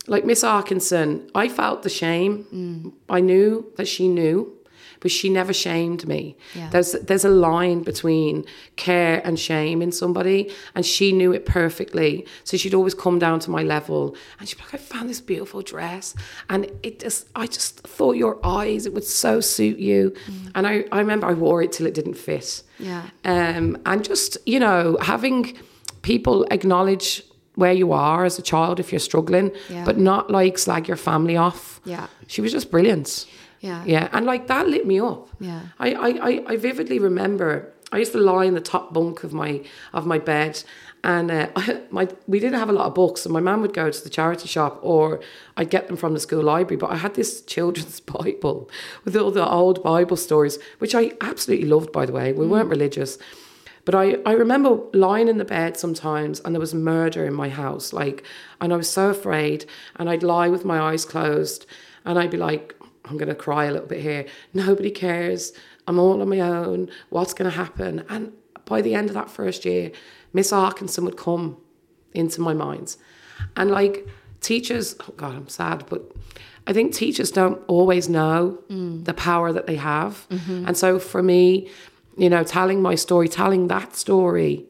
[0.06, 2.44] Like Miss Arkinson, I felt the shame.
[2.54, 2.92] Mm.
[3.08, 4.52] I knew that she knew,
[5.00, 6.36] but she never shamed me.
[6.54, 6.70] Yeah.
[6.70, 8.44] There's there's a line between
[8.76, 12.26] care and shame in somebody, and she knew it perfectly.
[12.44, 15.20] So she'd always come down to my level, and she'd be like, "I found this
[15.20, 16.14] beautiful dress,
[16.48, 20.14] and it just I just thought your eyes it would so suit you."
[20.54, 22.62] And I I remember I wore it till it didn't fit.
[22.78, 23.02] Yeah.
[23.24, 25.56] Um, and just you know having
[26.02, 27.22] people acknowledge
[27.56, 29.84] where you are as a child if you're struggling, Yeah.
[29.84, 31.80] but not like slag your family off.
[31.84, 32.08] Yeah.
[32.26, 33.26] She was just brilliant.
[33.64, 33.82] Yeah.
[33.86, 34.08] Yeah.
[34.12, 35.28] And like that lit me up.
[35.40, 35.62] Yeah.
[35.78, 39.32] I, I, I, I vividly remember I used to lie in the top bunk of
[39.32, 39.62] my
[39.94, 40.62] of my bed
[41.02, 41.48] and uh,
[41.90, 44.10] my we didn't have a lot of books and my mum would go to the
[44.10, 45.20] charity shop or
[45.56, 48.68] I'd get them from the school library but I had this children's bible
[49.02, 52.68] with all the old bible stories which I absolutely loved by the way we weren't
[52.68, 53.16] religious
[53.86, 57.50] but I, I remember lying in the bed sometimes and there was murder in my
[57.50, 58.24] house, like,
[58.58, 59.66] and I was so afraid.
[59.96, 61.66] And I'd lie with my eyes closed
[62.06, 62.74] and I'd be like,
[63.04, 64.26] I'm going to cry a little bit here.
[64.52, 65.52] Nobody cares.
[65.86, 66.88] I'm all on my own.
[67.10, 68.04] What's going to happen?
[68.08, 68.32] And
[68.64, 69.92] by the end of that first year,
[70.32, 71.58] Miss Arkinson would come
[72.14, 72.96] into my mind.
[73.56, 74.06] And like
[74.40, 76.12] teachers, oh God, I'm sad, but
[76.66, 79.04] I think teachers don't always know mm.
[79.04, 80.26] the power that they have.
[80.30, 80.66] Mm-hmm.
[80.68, 81.68] And so for me,
[82.16, 84.64] you know, telling my story, telling that story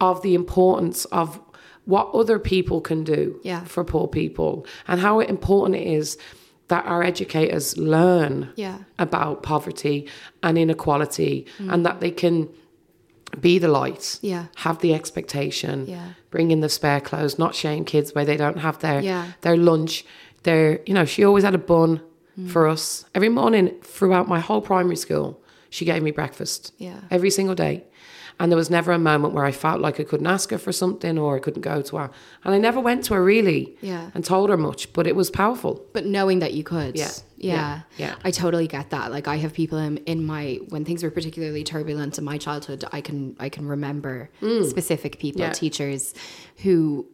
[0.00, 1.40] of the importance of
[1.84, 3.64] what other people can do Yeah.
[3.64, 6.16] for poor people and how important it is
[6.72, 8.78] that our educators learn Yeah.
[8.98, 9.96] about poverty
[10.42, 11.34] and inequality
[11.72, 12.48] and that they can
[13.40, 14.44] be the light, Yeah.
[14.66, 16.08] have the expectation, Yeah.
[16.30, 19.24] bring in the spare clothes, not shame kids where they don't have their Yeah.
[19.42, 20.04] their lunch.
[20.44, 22.00] Their you know, she always had a bun
[22.38, 22.48] Mm.
[22.48, 23.04] for us.
[23.14, 25.28] Every morning throughout my whole primary school,
[25.68, 26.72] she gave me breakfast.
[26.78, 27.00] Yeah.
[27.10, 27.84] Every single day.
[28.42, 30.72] And there was never a moment where I felt like I couldn't ask her for
[30.72, 32.10] something or I couldn't go to her.
[32.44, 34.10] And I never went to her really Yeah.
[34.14, 35.72] and told her much, but it was powerful.
[35.92, 36.96] But knowing that you could.
[36.98, 37.12] Yeah.
[37.36, 37.54] Yeah.
[37.54, 37.80] Yeah.
[37.98, 38.14] Yeah.
[38.24, 39.12] I totally get that.
[39.12, 42.84] Like I have people in, in my when things were particularly turbulent in my childhood,
[42.92, 44.28] I can I can remember
[44.68, 45.46] specific people, Mm.
[45.46, 45.52] Yeah.
[45.52, 46.12] teachers
[46.64, 47.06] who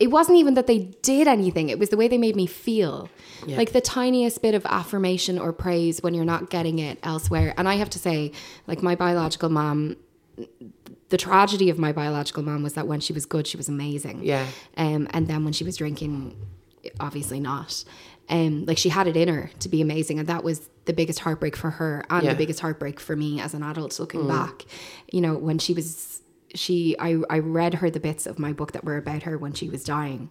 [0.00, 3.08] it wasn't even that they did anything, it was the way they made me feel.
[3.46, 7.54] Like the tiniest bit of affirmation or praise when you're not getting it elsewhere.
[7.56, 8.32] And I have to say,
[8.66, 9.96] like my biological mom
[11.08, 14.22] the tragedy of my biological mom was that when she was good, she was amazing.
[14.24, 14.46] Yeah.
[14.76, 16.36] Um, and then when she was drinking,
[17.00, 17.84] obviously not.
[18.30, 21.20] Um, like she had it in her to be amazing, and that was the biggest
[21.20, 22.32] heartbreak for her, and Yeah.
[22.32, 24.66] the biggest heartbreak for me as an adult looking back.
[25.10, 26.20] You know, when she was,
[26.54, 29.54] she, I, I read her the bits of my book that were about her when
[29.54, 30.28] she was dying.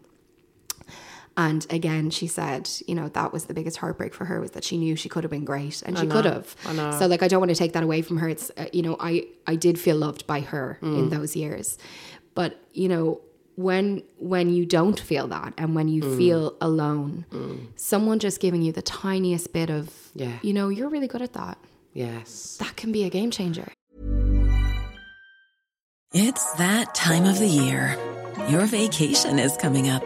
[1.39, 4.63] And again, she said, you know, that was the biggest heartbreak for her was that
[4.63, 6.55] she knew she could have been great, and she could have.
[6.65, 6.91] I know.
[6.97, 8.27] So like, I don't want to take that away from her.
[8.27, 10.97] It's, uh, you know, I I did feel loved by her Mm.
[10.99, 11.77] in those years,
[12.33, 13.21] but you know,
[13.55, 16.17] when when you don't feel that, and when you Mm.
[16.17, 17.25] feel alone,
[17.75, 20.39] someone just giving you the tiniest bit of, Yeah.
[20.41, 21.57] you know, you're really good at that.
[21.93, 22.57] Yes.
[22.59, 23.71] That can be a game changer.
[26.13, 27.95] It's that time of the year.
[28.49, 30.05] Your vacation is coming up.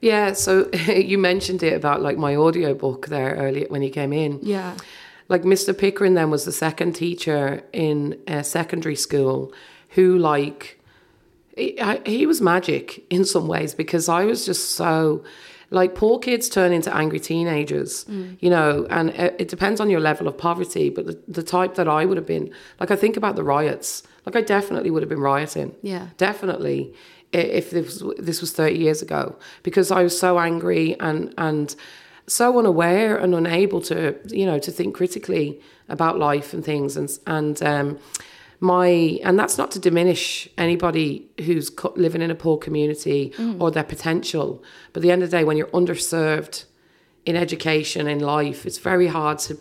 [0.00, 4.38] Yeah, so you mentioned it about like my audiobook there earlier when you came in.
[4.42, 4.76] Yeah.
[5.28, 5.76] Like Mr.
[5.76, 9.52] Pickering then was the second teacher in a secondary school
[9.90, 10.80] who like
[11.56, 15.24] he, I- he was magic in some ways because I was just so
[15.70, 18.38] like poor kids turn into angry teenagers, mm.
[18.40, 21.74] you know, and it, it depends on your level of poverty, but the, the type
[21.74, 25.02] that I would have been, like I think about the riots, like I definitely would
[25.02, 25.74] have been rioting.
[25.82, 26.08] Yeah.
[26.16, 26.94] Definitely
[27.32, 29.36] if this was, this was 30 years ago.
[29.62, 31.74] Because I was so angry and and
[32.26, 36.96] so unaware and unable to you know to think critically about life and things.
[36.96, 37.98] And and um
[38.60, 38.88] my
[39.22, 44.62] and that's not to diminish anybody who's living in a poor community or their potential.
[44.92, 46.64] But at the end of the day when you're underserved
[47.24, 49.58] in education in life it's very hard to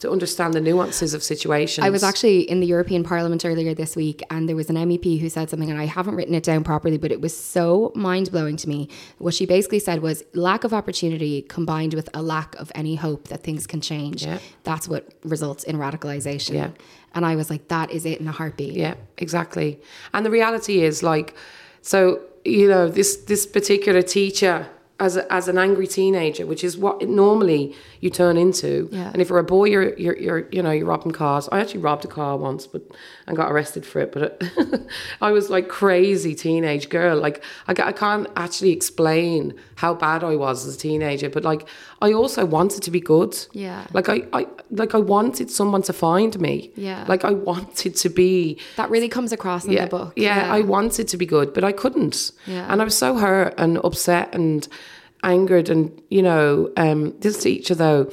[0.00, 3.96] to understand the nuances of situations I was actually in the European Parliament earlier this
[3.96, 6.64] week, and there was an MEP who said something, and I haven't written it down
[6.64, 8.88] properly, but it was so mind blowing to me.
[9.18, 13.28] What she basically said was lack of opportunity combined with a lack of any hope
[13.28, 14.24] that things can change.
[14.24, 14.38] Yeah.
[14.64, 16.54] That's what results in radicalization.
[16.54, 16.70] Yeah.
[17.14, 18.74] And I was like, that is it in a heartbeat.
[18.74, 19.80] Yeah, exactly.
[20.12, 21.34] And the reality is like,
[21.80, 24.68] so you know, this this particular teacher
[24.98, 28.88] as a, as an angry teenager, which is what normally you turn into.
[28.90, 29.10] Yeah.
[29.12, 31.48] And if you're a boy, you're you're, you're you know you're robbing cars.
[31.52, 32.82] I actually robbed a car once, but
[33.26, 34.12] and got arrested for it.
[34.12, 34.42] But
[35.20, 37.18] I was like crazy teenage girl.
[37.18, 41.28] Like I, I can't actually explain how bad I was as a teenager.
[41.28, 41.68] But like
[42.00, 43.36] I also wanted to be good.
[43.52, 43.86] Yeah.
[43.92, 46.70] Like I, I like I wanted someone to find me.
[46.76, 47.04] Yeah.
[47.08, 50.12] Like I wanted to be That really comes across in yeah, the book.
[50.16, 52.32] Yeah, I wanted to be good, but I couldn't.
[52.46, 52.66] Yeah.
[52.70, 54.66] And I was so hurt and upset and
[55.22, 55.68] angered.
[55.68, 58.10] And, you know, um, this teacher, though,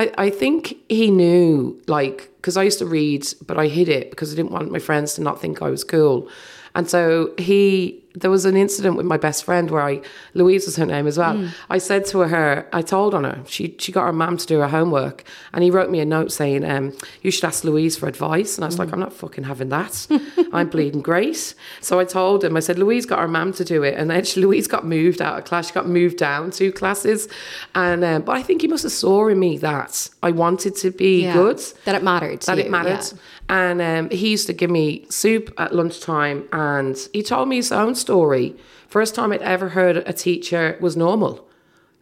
[0.00, 4.08] I, I think he knew, like, because I used to read, but I hid it
[4.08, 6.26] because I didn't want my friends to not think I was cool.
[6.74, 10.00] And so he, there was an incident with my best friend where I,
[10.34, 11.48] Louise was her name as well.
[11.68, 14.58] I said to her, I told on her, she, she got her mum to do
[14.58, 15.22] her homework.
[15.52, 16.92] And he wrote me a note saying, um,
[17.22, 18.56] you should ask Louise for advice.
[18.56, 20.08] And I was like, I'm not fucking having that.
[20.52, 21.54] I'm bleeding great.
[21.80, 23.94] So I told him, I said, Louise got her mum to do it.
[23.96, 25.68] And then she, Louise got moved out of class.
[25.68, 27.28] She got moved down two classes.
[27.74, 30.90] And, um, but I think he must have saw in me that I wanted to
[30.90, 31.32] be Yeah.
[31.34, 32.42] good That it mattered.
[32.42, 33.04] that it mattered.
[33.12, 33.18] yeah.
[33.52, 37.72] And um, he used to give me soup at lunchtime, and he told me his
[37.72, 38.46] own story.
[38.88, 41.34] First time I'd ever heard a teacher was normal,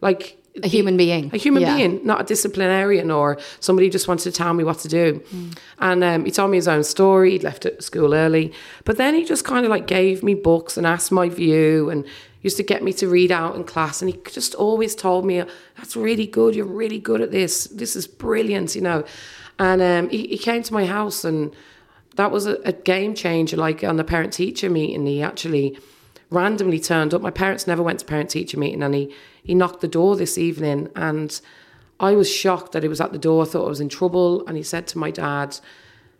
[0.01, 0.23] like
[0.63, 1.25] A human being.
[1.33, 1.75] a human Yeah.
[1.77, 5.07] being, not a disciplinarian or somebody who just wanted to tell me what to do.
[5.35, 5.57] Mm.
[5.87, 7.29] And um, he told me his own story.
[7.33, 8.45] He'd left at school early,
[8.87, 12.03] but then he just kind of like gave me books and asked my view and
[12.41, 14.01] used to get me to read out in class.
[14.01, 15.43] And he just always told me,
[15.77, 16.55] "That's really good.
[16.55, 17.53] You're really good at this.
[17.81, 19.03] This is brilliant," you know.
[19.67, 21.51] And um, he, he came to my house and
[22.19, 23.55] that was a, a game changer.
[23.55, 25.79] Like on the parent teacher meeting, he actually
[26.29, 27.21] randomly turned up.
[27.21, 30.37] My parents never went to parent teacher meeting, and he he knocked the door this
[30.37, 31.39] evening, and
[31.97, 33.43] I was shocked that he was at the door.
[33.43, 35.59] I thought I was in trouble, and he said to my dad,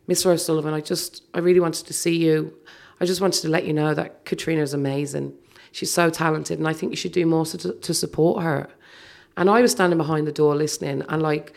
[0.08, 0.28] "Mr.
[0.28, 2.54] O'Sullivan, I just I really wanted to see you.
[3.02, 5.34] I just wanted to let you know that Katriona is amazing.
[5.74, 8.70] She's so talented, and I think you should do more to, to support her."
[9.36, 11.54] And I was standing behind the door listening, and like,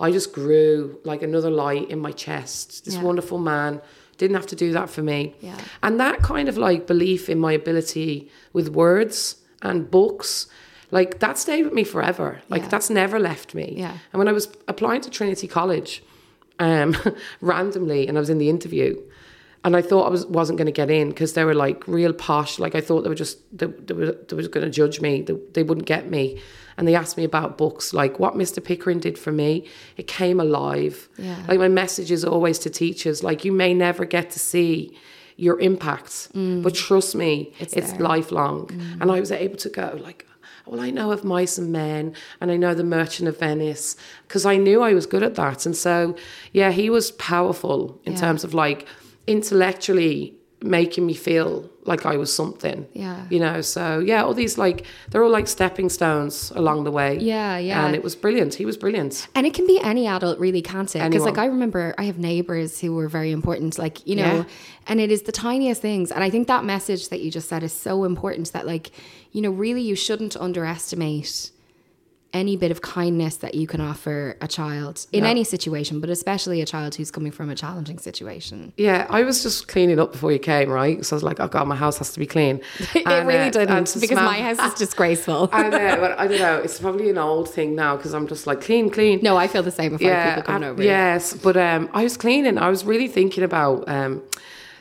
[0.00, 2.84] I just grew like another light in my chest.
[2.84, 3.02] This Yeah.
[3.02, 3.80] wonderful man
[4.18, 5.34] didn't have to do that for me.
[5.40, 5.56] Yeah.
[5.82, 10.46] And that kind of like belief in my ability with words and books,
[10.90, 12.40] like that stayed with me forever.
[12.48, 12.68] Like Yeah.
[12.68, 13.74] that's never left me.
[13.76, 13.92] Yeah.
[14.12, 16.02] And when I was applying to Trinity College,
[16.58, 16.96] um,
[17.40, 18.96] randomly, and I was in the interview,
[19.64, 22.12] and I thought I was wasn't going to get in because they were like real
[22.14, 22.58] posh.
[22.58, 25.22] Like I thought they were just they, they were they was going to judge me.
[25.22, 26.40] They, they wouldn't get me.
[26.80, 28.64] And they asked me about books, like what Mr.
[28.64, 29.66] Pickering did for me.
[29.98, 31.10] It came alive.
[31.18, 31.36] Yeah.
[31.46, 34.96] Like my message is always to teachers, like you may never get to see
[35.36, 36.62] your impact, mm.
[36.62, 37.98] but trust me, it's, there.
[37.98, 38.68] lifelong.
[38.68, 39.02] Mm.
[39.02, 40.26] And I was able to go like,
[40.64, 43.94] well, I know of Mice and Men, and I know The Merchant of Venice,
[44.26, 45.66] because I knew I was good at that.
[45.66, 46.16] And so,
[46.54, 48.20] yeah, he was powerful in Yeah.
[48.20, 48.86] terms of like
[49.26, 52.86] intellectually making me feel like I was something.
[52.92, 53.24] Yeah.
[53.30, 57.18] You know, so yeah, all these like, they're all like stepping stones along the way.
[57.18, 57.86] Yeah, yeah.
[57.86, 58.54] And it was brilliant.
[58.54, 59.28] He was brilliant.
[59.34, 61.02] And it can be any adult, really, can't it?
[61.08, 64.44] Because, like, I remember I have neighbors who were very important, like, you know, Yeah.
[64.86, 66.12] and it is the tiniest things.
[66.12, 68.90] And I think that message that you just said is so important that, like,
[69.32, 71.50] you know, really you shouldn't underestimate
[72.32, 75.30] any bit of kindness that you can offer a child in Yeah.
[75.30, 78.72] any situation, but especially a child who's coming from a challenging situation.
[78.76, 81.04] Yeah, I was just cleaning up before you came, right?
[81.04, 82.60] So I was like, oh God, my house has to be clean.
[82.94, 85.48] it And, really uh, didn't because smell- my house is disgraceful.
[85.52, 86.58] I know, but I don't know.
[86.58, 89.20] It's probably an old thing now because I'm just like clean, clean.
[89.22, 90.82] no, I feel the same if have people coming over.
[90.82, 92.58] Yes, but um, I was cleaning.
[92.58, 93.88] I was really thinking about.
[93.88, 94.22] Um,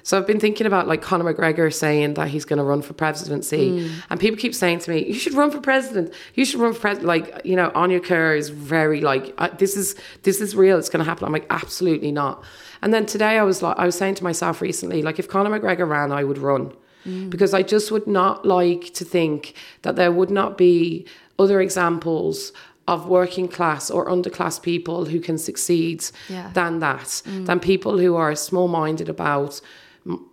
[0.03, 2.93] so I've been thinking about like Conor McGregor saying that he's going to run for
[2.93, 3.93] presidency, Hmm.
[4.09, 6.13] and people keep saying to me, "You should run for president.
[6.35, 9.75] You should run for president." Like you know, Áine Kerr is very like uh, this
[9.77, 10.77] is this is real.
[10.77, 11.25] It's going to happen.
[11.25, 12.43] I'm like, absolutely not.
[12.81, 15.51] And then today I was like, I was saying to myself recently, like if Conor
[15.59, 16.71] McGregor ran, I would run
[17.29, 21.05] because I just would not like to think that there would not be
[21.39, 22.51] other examples
[22.87, 26.49] of working class or underclass people who can succeed Yeah.
[26.53, 29.61] than that, than people who are small minded about,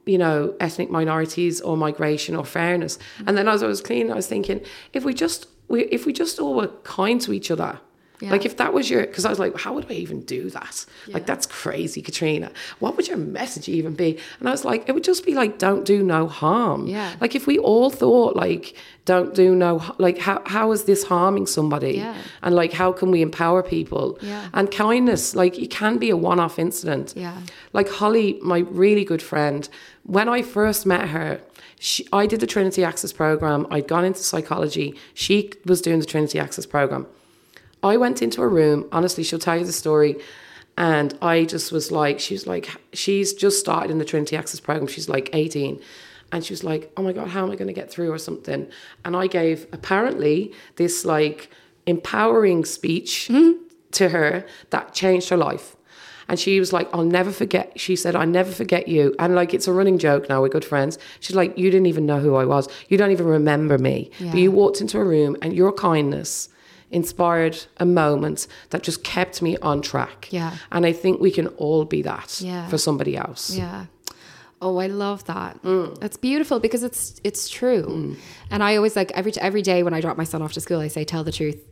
[0.04, 2.98] you know, ethnic minorities or migration or fairness.
[3.26, 4.60] And then as I was cleaning, I was thinking,
[4.92, 7.80] if we just, we, if we just all were kind to each other,
[8.22, 10.86] like if that was your, because I was like, how would I even do that?
[11.08, 12.50] Like that's crazy, Katriona.
[12.78, 14.18] What would your message even be?
[14.40, 16.86] And I was like, it would just be like, don't do no harm.
[16.86, 17.14] Yeah.
[17.20, 21.46] Like if we all thought like, don't do no, like how how is this harming
[21.46, 21.98] somebody?
[21.98, 22.16] Yeah.
[22.42, 24.18] And like how can we empower people?
[24.20, 24.48] Yeah.
[24.52, 27.14] And kindness, like it can be a one-off incident.
[27.16, 27.40] Yeah.
[27.72, 29.68] Like Holly, my really good friend,
[30.02, 31.40] when I first met her,
[31.78, 33.66] she, I did the Trinity Access program.
[33.70, 34.98] I'd gone into psychology.
[35.12, 37.06] She was doing the Trinity Access program.
[37.82, 40.16] I went into a room, honestly, she'll tell you the story.
[40.78, 44.60] And I just was like, she was like, she's just started in the Trinity Access
[44.60, 44.86] program.
[44.86, 45.80] She's like 18.
[46.32, 48.18] And she was like, oh my God, how am I going to get through or
[48.18, 48.68] something?
[49.04, 51.50] And I gave apparently this like
[51.86, 53.62] empowering speech mm-hmm.
[53.92, 55.76] to her that changed her life.
[56.28, 57.78] And she was like, I'll never forget.
[57.78, 59.14] She said, I never forget you.
[59.20, 60.42] And like, it's a running joke now.
[60.42, 60.98] We're good friends.
[61.20, 62.68] She's like, You didn't even know who I was.
[62.88, 64.10] You don't even remember me.
[64.18, 66.48] But you walked into a room and your kindness
[66.90, 70.28] inspired a moment that just kept me on track.
[70.30, 70.56] Yeah.
[70.70, 72.68] And I think we can all be that Yeah.
[72.68, 73.50] for somebody else.
[73.54, 73.86] Yeah.
[74.62, 75.62] Oh, I love that.
[75.62, 75.98] Mm.
[76.00, 78.16] That's beautiful because it's it's true.
[78.50, 80.80] And I always like every every day when I drop my son off to school,
[80.80, 81.62] I say tell the truth.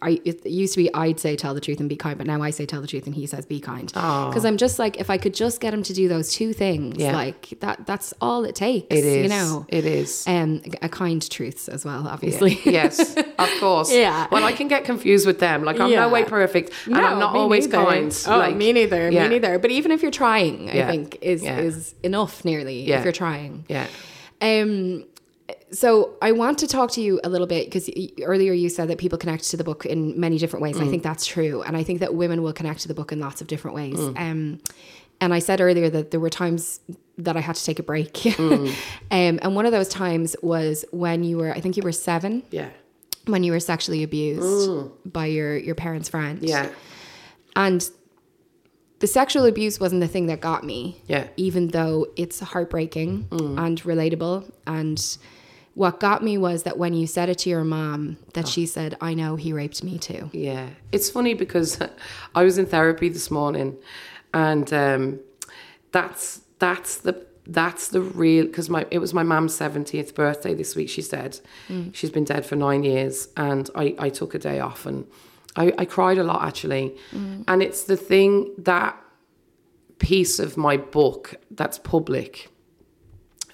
[0.00, 2.40] I it used to be I'd say tell the truth and be kind, but now
[2.42, 3.86] I say tell the truth and he says be kind.
[3.88, 6.96] Because I'm just like if I could just get him to do those two things,
[6.96, 7.12] Yeah.
[7.12, 8.86] like that that's all it takes.
[8.90, 9.22] It is.
[9.24, 9.66] you know.
[9.68, 10.24] It is.
[10.26, 12.58] Um, a kind truths as well, obviously.
[12.64, 13.92] yes, of course.
[14.04, 14.26] Yeah.
[14.30, 15.64] Well, I can get confused with them.
[15.64, 16.00] Like I'm Yeah.
[16.00, 17.84] no way perfect, and I'm not always neither.
[17.84, 18.24] kind.
[18.26, 19.10] Oh, like, me neither.
[19.10, 19.24] yeah.
[19.24, 19.58] Me neither.
[19.58, 21.58] But even if you're trying, I think is Yeah.
[21.58, 22.98] is enough nearly Yeah.
[22.98, 23.64] if you're trying.
[23.68, 23.86] Yeah.
[24.40, 25.04] Um,
[25.70, 27.90] so I want to talk to you a little bit because
[28.22, 30.76] earlier you said that people connect to the book in many different ways.
[30.76, 30.90] And I mm.
[30.90, 33.40] think that's true, and I think that women will connect to the book in lots
[33.40, 33.96] of different ways.
[33.96, 34.18] Mm.
[34.18, 34.60] Um,
[35.20, 36.80] and I said earlier that there were times
[37.18, 38.68] that I had to take a break, mm.
[38.68, 38.74] um,
[39.10, 42.70] and one of those times was when you were, I think you were seven, Yeah.
[43.26, 44.70] when you were sexually abused
[45.04, 46.42] by your your parents' friend.
[46.42, 46.70] Yeah.
[47.54, 47.88] and
[49.00, 51.02] the sexual abuse wasn't the thing that got me.
[51.06, 51.26] Yeah.
[51.36, 54.50] Even though it's heartbreaking and relatable.
[54.66, 55.18] And
[55.74, 58.96] what got me was that when you said it to your mom, that she said,
[59.00, 60.30] I know he raped me too.
[60.32, 61.80] Yeah, it's funny because
[62.34, 63.76] I was in therapy this morning,
[64.32, 65.20] and um,
[65.92, 70.76] that's that's the that's the real because my it was my mom's seventieth birthday this
[70.76, 70.88] week.
[70.88, 71.40] She said
[71.92, 75.06] she's been dead for nine years, and I I took a day off and
[75.56, 76.96] I, I cried a lot actually,
[77.48, 79.00] and it's the thing that
[79.98, 82.48] piece of my book that's public.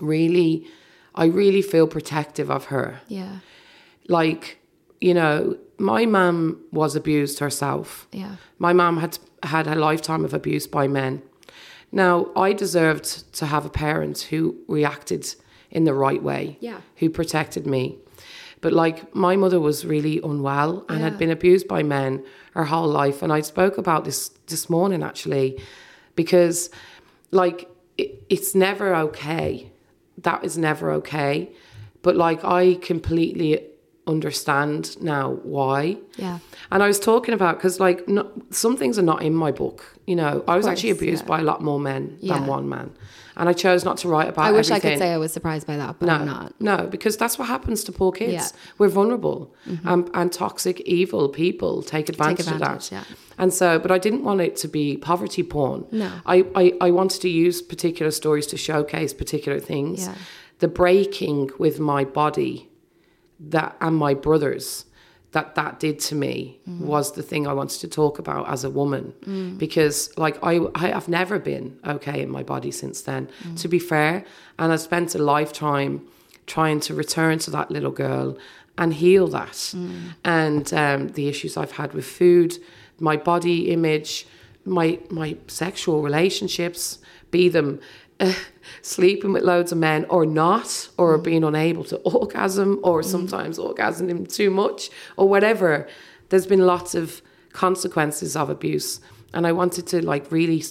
[0.01, 0.66] Really,
[1.14, 3.38] I really feel protective of her Yeah.
[4.08, 4.58] like
[5.00, 8.36] you know my mum was abused herself Yeah.
[8.58, 11.22] my mum had had a lifetime of abuse by men
[11.90, 15.34] now i deserved to have a parent who reacted
[15.70, 16.80] in the right way Yeah.
[16.96, 17.96] who protected me
[18.61, 22.22] but like my mother was really unwell and had been abused by men
[22.54, 25.58] her whole life and i spoke about this this morning actually
[26.14, 26.68] because
[27.30, 29.70] like it, it's never okay
[30.23, 31.51] that is never okay
[32.03, 33.51] but like i completely
[34.07, 36.39] understand now why Yeah.
[36.73, 39.79] and i was talking about because like no, some things are not in my book
[40.07, 41.29] you know i was actually abused yeah.
[41.29, 42.35] by a lot more men Yeah.
[42.35, 42.91] than one man
[43.37, 44.49] and i chose not to write about it.
[44.49, 46.61] I wish I could say I was surprised by that, but No, I'm not.
[46.61, 48.33] no, because that's what happens to poor kids.
[48.33, 48.41] Yeah.
[48.43, 48.74] Mm-hmm.
[48.78, 49.55] We're vulnerable,
[49.85, 52.93] um, and toxic, evil people take advantage, advantage, of that.
[52.93, 53.05] yeah.
[53.39, 55.87] And so, but I didn't want it to be poverty porn.
[55.91, 56.11] No.
[56.26, 60.07] I, I, I wanted to use particular stories to showcase particular things.
[60.07, 60.14] Yeah.
[60.59, 62.68] The breaking with my body,
[63.39, 64.85] that and my brothers,
[65.33, 66.87] that that did to me Mm-hmm.
[66.87, 69.59] was the thing I wanted to talk about as a woman Mm.
[69.59, 70.55] because like I
[70.85, 73.57] I have never been okay in my body since then Mm.
[73.62, 74.24] to be fair
[74.59, 75.93] and I spent a lifetime
[76.47, 78.37] trying to return to that little girl
[78.78, 79.74] and heal that.
[80.24, 82.51] And um, the issues I've had with food,
[82.99, 84.26] my body image,
[84.64, 86.99] my my sexual relationships,
[87.31, 87.78] be them
[88.18, 88.33] uh,
[88.83, 91.23] sleeping with loads of men or not, or mm.
[91.23, 93.05] being unable to orgasm, or mm.
[93.05, 95.89] sometimes orgasming too much, or whatever.
[96.29, 99.01] There's been lots of consequences of abuse,
[99.35, 100.62] and I wanted to like really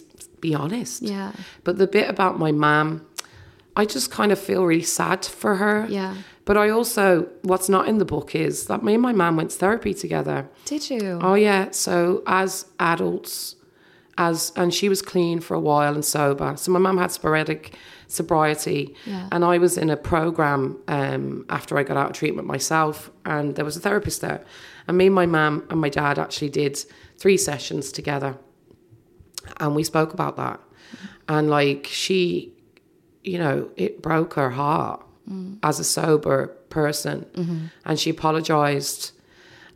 [0.41, 1.01] be honest.
[1.01, 1.33] Yeah.
[1.63, 3.05] But the bit about my mum,
[3.75, 5.85] I just kind of feel really sad for her.
[5.89, 6.15] Yeah.
[6.45, 9.51] But I also, what's not in the book is that me and my mum went
[9.51, 10.49] to therapy together.
[10.65, 11.19] Did you?
[11.21, 11.69] Oh yeah.
[11.71, 13.55] So as adults,
[14.19, 16.53] as and she was clean for a while and sober.
[16.57, 17.73] So my mum had sporadic
[18.07, 19.27] sobriety, Yeah.
[19.31, 23.55] and I was in a program um, after I got out of treatment myself, and
[23.55, 24.41] there was a therapist there,
[24.87, 26.73] and me, and my mum, and my dad actually did
[27.17, 28.35] three sessions together,
[29.59, 30.59] and we spoke about that,
[31.27, 32.51] and like she,
[33.23, 35.01] you know, it broke her heart
[35.61, 37.25] as a sober person,
[37.85, 39.11] and she apologized.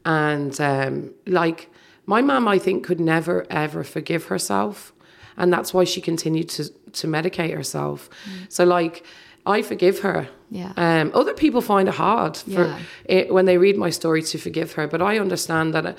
[0.06, 1.70] And um, like
[2.06, 4.93] my mum i think could never ever forgive herself
[5.38, 8.10] and that's why she continued to to medicate herself
[8.49, 9.04] so like
[9.45, 10.74] i forgive her Yeah.
[10.78, 12.80] um, other people find it hard for Yeah.
[13.06, 15.93] it, when they read my story to forgive her but i understand that uh,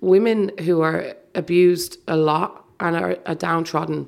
[0.00, 2.50] women who are abused a lot
[2.80, 4.06] and are, are downtrodden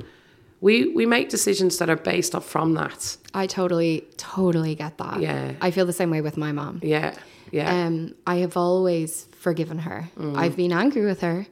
[0.61, 5.18] we we make decisions that are based off from that I totally, totally get that.
[5.20, 5.53] Yeah.
[5.66, 6.80] I feel the same way with my mom.
[6.82, 7.14] yeah
[7.53, 10.09] yeah Um, I have always forgiven her.
[10.18, 10.36] Mm.
[10.42, 11.46] I've been angry with her,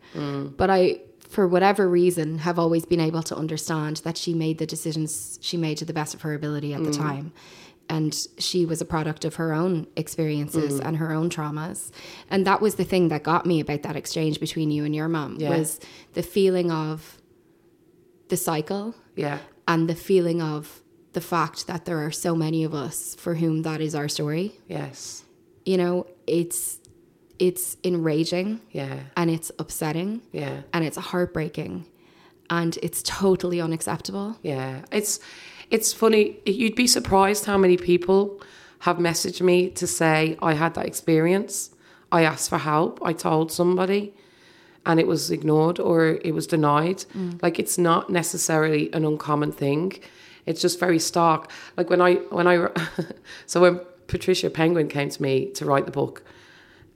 [0.61, 1.01] but I,
[1.37, 5.57] for whatever reason, have always been able to understand that she made the decisions she
[5.57, 6.97] made to the best of her ability at the Mm.
[7.09, 7.27] time.
[7.89, 10.87] And she was a product of her own experiences Mm.
[10.87, 11.91] and her own traumas.
[12.33, 15.09] And that was the thing that got me about that exchange between you and your
[15.09, 15.51] mom Yeah.
[15.59, 15.81] was
[16.15, 17.19] the feeling of
[18.29, 20.83] the cycle yeah and the feeling of
[21.15, 24.53] the fact that there are so many of us for whom that is our story
[24.69, 25.25] yes
[25.71, 25.95] you know
[26.27, 26.63] it's
[27.47, 28.49] it's enraging
[28.81, 31.75] yeah and it's upsetting yeah and it's heartbreaking
[32.51, 35.21] and it's totally unacceptable Yeah, it's
[35.71, 36.25] it's funny.
[36.45, 38.43] You'd be surprised how many people
[38.81, 41.71] have messaged me to say I had that experience.
[42.11, 42.99] I asked for help.
[43.11, 44.13] I told somebody,
[44.85, 47.05] and it was ignored or it was denied.
[47.15, 47.41] Mm.
[47.41, 49.93] Like it's not necessarily an uncommon thing.
[50.45, 51.51] It's just very stark.
[51.77, 52.55] Like when I when I
[53.47, 56.23] so when Patricia Penguin came to me to write the book,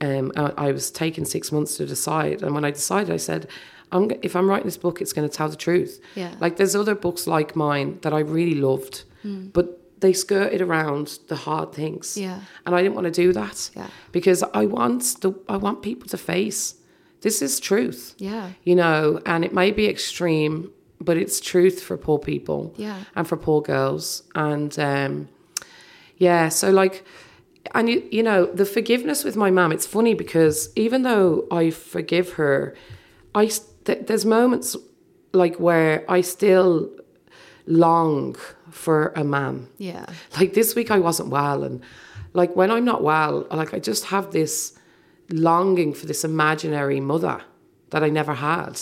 [0.00, 3.48] um, I, I was taking six months to decide, and when I decided, I said,
[3.92, 6.34] I'm, "If I'm writing this book, it's going to tell the truth." Yeah.
[6.40, 9.04] Like there's other books like mine that I really loved,
[9.52, 12.16] but they skirted around the hard things.
[12.16, 12.40] Yeah.
[12.66, 13.70] And I didn't want to do that.
[13.74, 13.86] Yeah.
[14.12, 16.74] Because I want the I want people to face
[17.20, 18.14] this is truth.
[18.18, 18.50] Yeah.
[18.64, 22.74] You know, and it may be extreme, but it's truth for poor people.
[22.76, 22.98] Yeah.
[23.16, 24.24] And for poor girls.
[24.34, 25.28] And um
[26.16, 27.04] yeah, so like
[27.74, 31.70] and you, you know, the forgiveness with my mum, it's funny because even though I
[31.70, 32.74] forgive her,
[33.34, 34.76] I, th- there's moments
[35.32, 36.90] like where I still
[37.66, 38.36] long
[38.70, 39.68] for a man.
[39.78, 40.06] yeah
[40.38, 41.82] Like this week I wasn't well and
[42.32, 44.76] like when I'm not well, like I just have this
[45.30, 47.40] longing for this imaginary mother
[47.90, 48.80] that I never had.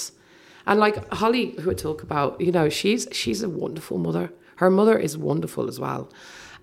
[0.67, 4.33] And like Holly, who I talk about, you know, she's she's a wonderful mother.
[4.57, 6.11] Her mother is wonderful as well.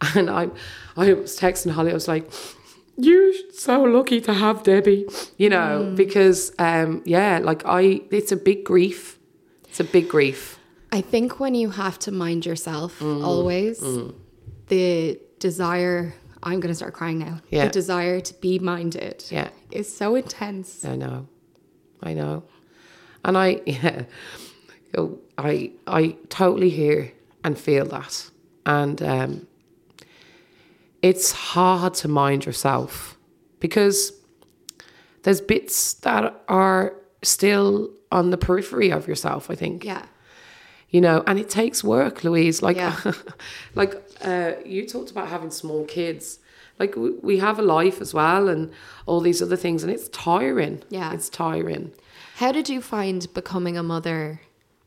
[0.16, 0.50] And I
[0.98, 2.26] I was texting Holly, I was like,
[2.98, 5.06] You're so lucky to have Debbie,
[5.38, 9.18] you know, because um yeah, like I it's a big grief.
[9.70, 10.58] It's a big grief.
[10.92, 13.24] i think when you have to mind yourself Mm.
[13.30, 13.78] always
[14.68, 17.66] the desire i'm going to start crying now Yeah.
[17.66, 19.50] the desire to be minded Yeah.
[19.72, 21.28] is so intense I know,
[22.10, 22.44] I know,
[23.26, 24.04] and I yeah,
[24.98, 27.12] oh, I I totally hear
[27.44, 28.32] and feel that,
[28.66, 29.32] and um,
[31.02, 33.18] it's hard to mind yourself
[33.60, 34.12] because
[35.24, 36.94] there's bits that are
[37.24, 39.50] still on the periphery of yourself.
[39.52, 40.06] I think yeah
[40.92, 42.96] you know and it takes work louise like Yeah.
[43.76, 46.40] like uh, you talked about having small kids
[46.80, 48.72] like we, we have a life as well and
[49.06, 51.14] all these other things and it's tiring Yeah.
[51.14, 51.92] it's tiring
[52.38, 54.42] how did you find becoming a mother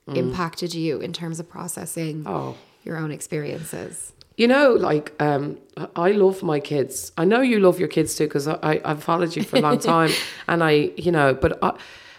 [0.09, 2.29] impacted you in terms of processing Mm.
[2.31, 2.57] Oh.
[2.83, 5.59] your own experiences you know like um
[5.97, 9.37] i love my kids i know you love your kids too because I, i've followed
[9.37, 10.11] you for a long time
[10.49, 11.73] and i you know but I,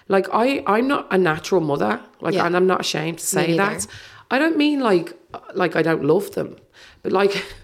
[0.07, 2.45] like i i'm not a natural mother like Yeah.
[2.45, 3.87] and i'm not ashamed to say that
[4.31, 5.13] i don't mean like
[5.55, 6.55] like i don't love them
[7.01, 7.43] but like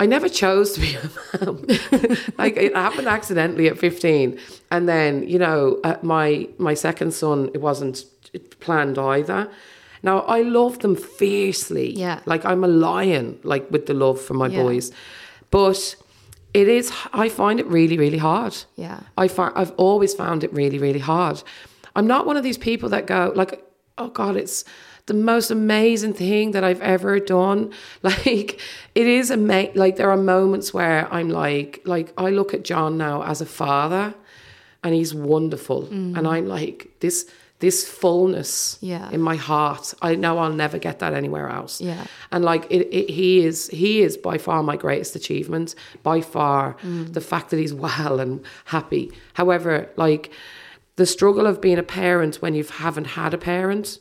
[0.00, 1.66] I never chose to be a mom.
[2.38, 4.38] like it happened accidentally at 15.
[4.70, 8.04] And then, you know, uh, my my second son, it wasn't
[8.60, 9.50] planned either.
[10.02, 11.92] Now, I love them fiercely.
[11.92, 12.20] Yeah.
[12.26, 14.62] Like I'm a lion, like with the love for my Yeah.
[14.62, 14.92] boys.
[15.50, 15.96] But
[16.54, 16.92] it is.
[17.12, 18.56] I find it really, really hard.
[18.76, 19.00] Yeah.
[19.16, 21.42] I find I've always found it really, really hard.
[21.96, 23.64] I'm not one of these people that go like,
[23.96, 24.64] oh God, it's
[25.06, 27.72] the most amazing thing that I've ever done.
[28.02, 28.60] Like
[28.94, 32.96] it is ama- like there are moments where I'm like, like I look at John
[32.98, 34.14] now as a father,
[34.84, 36.16] and he's wonderful, mm.
[36.16, 37.26] and I'm like this.
[37.60, 39.10] This fullness Yeah.
[39.10, 41.80] in my heart, I know I'll never get that anywhere else.
[41.80, 42.04] Yeah.
[42.30, 45.74] and like it, it, he is, he is by far my greatest achievement.
[46.04, 47.12] By far, mm.
[47.12, 49.10] the fact that he's well and happy.
[49.34, 50.30] However, like
[50.96, 53.98] the struggle of being a parent when you haven't had a parent,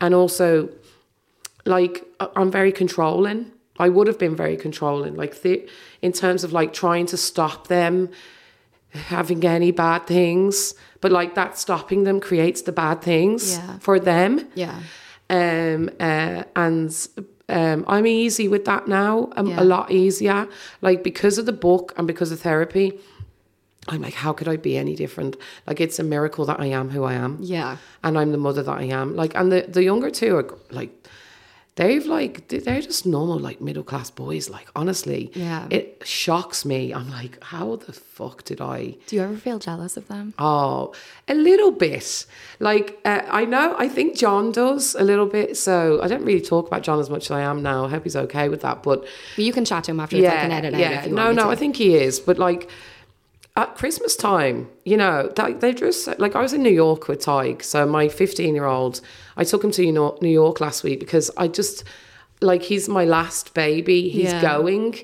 [0.00, 0.70] and also
[1.64, 3.52] like I'm very controlling.
[3.78, 5.68] I would have been very controlling, like the,
[6.00, 8.08] in terms of like trying to stop them
[8.96, 13.78] having any bad things, but like that stopping them creates the bad things Yeah.
[13.80, 14.46] for them.
[14.54, 14.80] Yeah.
[15.28, 17.08] Um, uh, and
[17.48, 19.28] um, I'm easy with that now.
[19.36, 19.62] I'm Yeah.
[19.62, 20.46] a lot easier,
[20.82, 22.98] like because of the book and because of therapy.
[23.88, 25.36] I'm like, how could I be any different?
[25.64, 27.76] Like, it's a miracle that I am who I am Yeah.
[28.02, 29.14] and I'm the mother that I am.
[29.14, 30.90] Like, and the the younger two are like,
[31.76, 34.48] they've like they're just normal like middle class boys.
[34.50, 35.66] Like, honestly, Yeah.
[35.70, 36.92] it shocks me.
[36.92, 38.96] I'm like, how the fuck did I?
[39.06, 40.34] Do you ever feel jealous of them?
[40.38, 40.92] Oh,
[41.28, 42.26] a little bit.
[42.60, 45.56] Like uh, I know, I think John does a little bit.
[45.56, 47.84] So I don't really talk about John as much as I am now.
[47.86, 48.82] I hope he's okay with that.
[48.82, 49.02] But
[49.36, 51.06] But you can chat to him after yeah, like an edit yeah.
[51.06, 51.50] no, no.
[51.50, 52.18] I think he is.
[52.20, 52.68] But like
[53.56, 57.20] at Christmas time, you know, that, they just like I was in New York with
[57.20, 57.62] Tig.
[57.64, 59.00] So my 15 year old,
[59.36, 59.82] I took him to
[60.20, 61.84] New York, last week because I just
[62.42, 64.08] like he's my last baby.
[64.10, 64.42] He's Yeah.
[64.42, 64.94] going.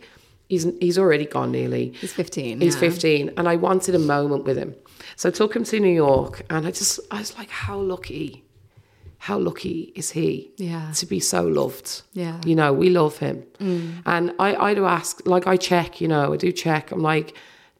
[0.48, 1.94] He's he's already gone nearly.
[2.00, 2.60] He's 15.
[2.60, 2.80] He's yeah.
[2.80, 4.74] 15, and I wanted a moment with him.
[5.16, 8.44] So I took him to New York, and I just, I was like, how lucky,
[9.18, 10.92] how lucky is he Yeah.
[10.96, 12.02] to be so loved?
[12.12, 12.38] Yeah.
[12.44, 13.44] You know, we love him.
[13.60, 14.02] Mm.
[14.04, 16.92] And I, I do ask, like, I check, you know, I do check.
[16.92, 17.34] I'm like,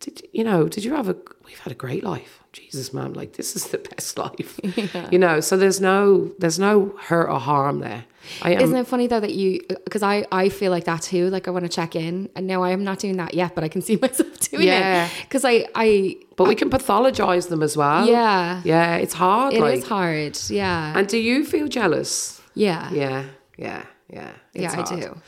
[0.05, 2.33] did you know, did you have a, we've had a great life.
[2.53, 4.61] Jesus, man, like, this is the best life.
[5.13, 8.05] You know, so there's no, there's no hurt or harm there.
[8.43, 11.03] I am, Isn't it funny though that you uh, because I I feel like that
[11.03, 11.25] too.
[11.31, 13.65] Like I want to check in, and now I am not doing that yet, but
[13.65, 15.07] I can see myself doing Yeah.
[15.07, 18.07] it because I I but we can pathologize them as well.
[18.07, 18.61] Yeah.
[18.65, 19.55] Yeah, it's hard.
[19.55, 20.39] it is like, hard.
[20.51, 22.41] Yeah, And do you feel jealous?
[22.55, 23.25] yeah, Yeah,
[23.59, 24.31] yeah, yeah.
[24.55, 24.81] yeah.
[24.81, 25.21] It's I do.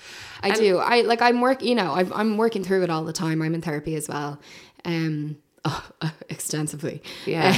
[0.47, 0.79] I do.
[0.79, 1.23] I like.
[1.23, 1.63] I'm work.
[1.63, 3.41] You know, I'm, I'm working through it all the time.
[3.43, 4.39] I'm in therapy as well,
[4.85, 5.83] um, oh,
[6.29, 7.03] extensively.
[7.27, 7.57] Yeah,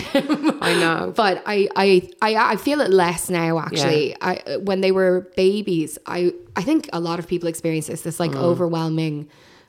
[0.60, 1.12] I know.
[1.16, 3.58] But I, I, I, I feel it less now.
[3.58, 8.02] Actually, I when they were babies, I, I think a lot of people experience this.
[8.02, 8.42] This like Mm.
[8.42, 9.28] overwhelming,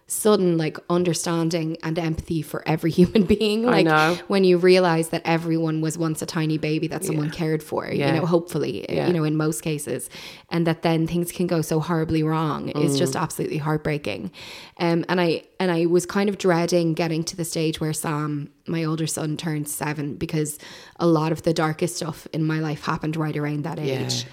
[0.09, 3.63] sudden like understanding and empathy for every human being.
[3.65, 4.17] Like know.
[4.27, 7.85] when you realize that everyone was once a tiny baby that someone cared for.
[7.87, 8.13] Yeah.
[8.13, 9.07] You know, hopefully, Yeah.
[9.07, 10.09] you know, in most cases,
[10.49, 13.21] and that then things can go so horribly wrong is just Mm.
[13.21, 14.31] absolutely heartbreaking.
[14.79, 18.49] Um, and I and I was kind of dreading getting to the stage where Sam,
[18.65, 20.57] my older son, turned seven because
[20.99, 24.25] a lot of the darkest stuff in my life happened right around that age.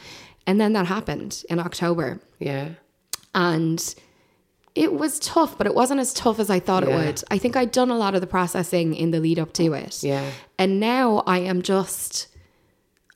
[0.47, 2.21] And then that happened in October.
[2.39, 2.69] Yeah,
[3.35, 3.83] And
[4.75, 7.23] it was tough, but it wasn't as tough as I thought it would.
[7.31, 9.75] I think I'd done a lot of the processing in the lead up to oh,
[9.75, 10.03] it.
[10.03, 10.31] yeah.
[10.59, 12.27] And now I am just,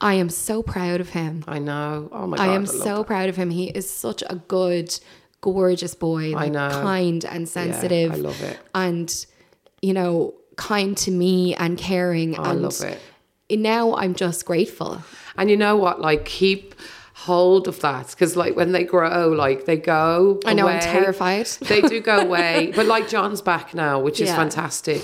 [0.01, 1.45] I am so proud of him.
[1.49, 2.09] I know.
[2.13, 3.07] Oh my god, I am love so that.
[3.07, 3.51] proud of him.
[3.51, 4.97] He is such a good,
[5.41, 6.31] gorgeous boy.
[6.31, 6.69] Like know.
[6.71, 8.13] kind and sensitive.
[8.13, 8.59] I love it.
[8.75, 9.27] And,
[9.83, 12.39] you know, kind to me and caring.
[12.39, 13.01] Oh, I and love it.
[13.51, 15.03] Now I'm just grateful.
[15.37, 16.01] And you know what?
[16.01, 16.77] Like, keep
[17.27, 20.41] hold of that because, like, when they grow, like they go.
[20.47, 21.47] I know, I'm terrified.
[21.73, 24.37] they do go away, but like John's back now, which is Yeah.
[24.37, 25.03] fantastic.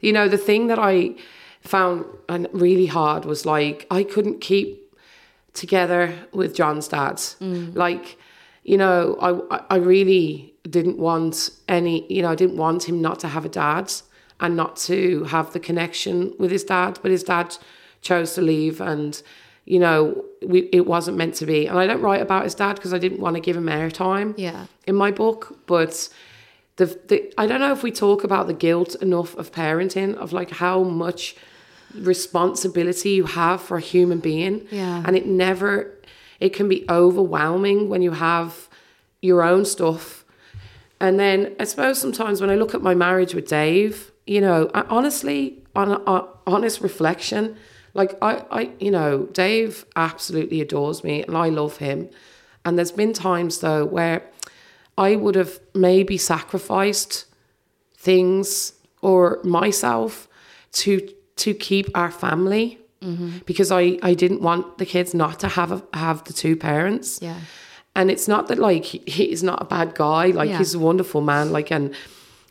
[0.00, 1.14] You know, the thing that I
[1.60, 4.68] found and really hard was like I couldn't keep
[5.52, 7.16] together with John's dad.
[7.40, 7.76] Mm.
[7.76, 8.16] Like,
[8.64, 12.06] you know, I I- I really didn't want any.
[12.12, 13.92] You know, I didn't want him not to have a dad
[14.42, 16.98] and not to have the connection with his dad.
[17.02, 17.56] But his dad
[18.00, 19.22] chose to leave, and
[19.74, 21.60] you know, we, it wasn't meant to be.
[21.68, 24.34] And I don't write about his dad because I didn't want to give him airtime
[24.36, 24.66] Yeah.
[24.90, 25.92] in my book, but
[26.78, 30.32] the, the I don't know if we talk about the guilt enough of parenting, of
[30.32, 31.36] like how much
[31.94, 34.66] responsibility you have for a human being.
[34.70, 35.02] Yeah.
[35.06, 35.70] And it never,
[36.40, 38.68] it can be overwhelming when you have
[39.22, 40.24] your own stuff.
[41.00, 44.70] And then I suppose sometimes when I look at my marriage with Dave, you know,
[44.74, 47.56] I, honestly, on, on honest reflection,
[47.94, 52.08] like I, I, you know, Dave absolutely adores me and I love him.
[52.64, 54.22] And there's been times though where
[54.98, 57.26] I would have maybe sacrificed
[57.96, 60.28] things or myself
[60.72, 63.38] to to keep our family mm-hmm.
[63.46, 67.18] because I, I didn't want the kids not to have a, have the two parents.
[67.22, 67.40] Yeah.
[67.96, 70.58] And it's not that like he, he's not a bad guy, like Yeah.
[70.58, 71.94] he's a wonderful man, like and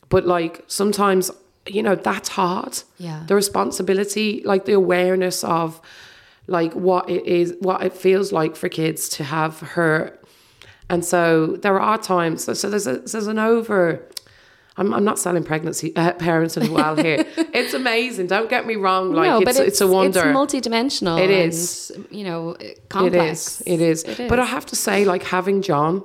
[0.09, 1.31] but like sometimes
[1.69, 3.23] you know that's hard Yeah.
[3.27, 5.79] the responsibility like the awareness of
[6.47, 10.23] like what it is what it feels like for kids to have hurt
[10.89, 14.01] and so there are times so, so there's a, there's an over
[14.77, 17.25] I'm, I'm not selling pregnancy uh, parenting well here.
[17.53, 18.27] it's amazing.
[18.27, 19.11] Don't get me wrong.
[19.11, 20.19] Like no, it's, but it's a wonder.
[20.19, 21.19] It's multidimensional.
[21.19, 21.91] It is.
[21.93, 23.59] and, you know, It complex.
[23.59, 23.63] is.
[23.67, 24.03] It is.
[24.29, 26.01] But I have to say, like having John,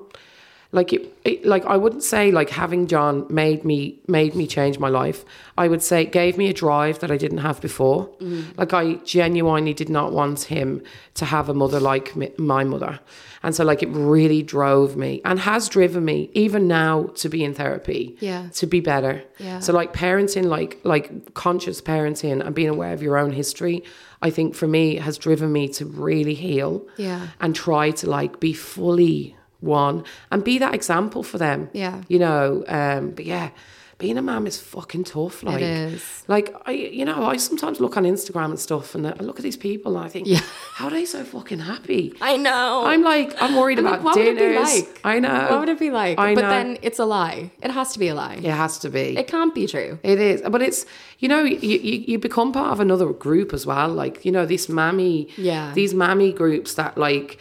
[0.74, 4.78] like it, it, like I wouldn't say like having John made me made me change
[4.78, 5.24] my life.
[5.56, 8.08] I would say it gave me a drive that I didn't have before.
[8.20, 8.58] Mm.
[8.58, 10.82] Like I genuinely did not want him
[11.14, 12.98] to have a mother like me, my mother,
[13.44, 17.44] and so like it really drove me and has driven me even now to be
[17.44, 18.16] in therapy.
[18.20, 18.48] Yeah.
[18.54, 19.22] To be better.
[19.38, 19.60] Yeah.
[19.60, 23.82] So like parenting, like like conscious parenting and being aware of your own history.
[24.22, 27.28] I think for me has driven me to really heal Yeah.
[27.40, 31.70] and try to like be fully one and be that example for them.
[31.72, 32.02] Yeah.
[32.08, 33.50] You know, um, but yeah,
[33.96, 35.44] being a mum is fucking tough.
[35.44, 36.24] Like, is.
[36.26, 39.44] like I, you know, I sometimes look on Instagram and stuff and I look at
[39.44, 40.40] these people and I think, Yeah.
[40.74, 42.12] how are they so fucking happy?
[42.20, 42.82] I know.
[42.84, 44.74] I'm like, I'm worried I'm about like, what would it be dinners.
[44.80, 45.00] like?
[45.04, 45.46] I know.
[45.50, 46.18] What would it be like?
[46.18, 46.50] I but know.
[46.50, 47.52] then it's a lie.
[47.62, 48.34] It has to be a lie.
[48.34, 49.16] it has to be.
[49.16, 49.98] It can't be true.
[50.02, 50.84] It is, but it's
[51.20, 53.88] you know you, you you become part of another group as well.
[53.88, 55.72] Like you know these mammy, Yeah.
[55.72, 57.38] these mammy groups that like,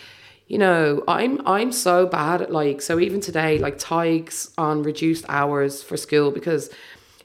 [0.54, 5.26] you know, I'm I'm so bad at like so even today like Tig's on reduced
[5.38, 6.64] hours for school because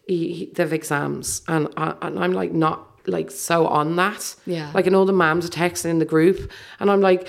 [0.06, 2.78] he, he, they've exams and I, and I'm like not
[3.16, 4.70] like so on that Yeah.
[4.76, 6.50] like and all the mams are texting in the group
[6.80, 7.28] and I'm like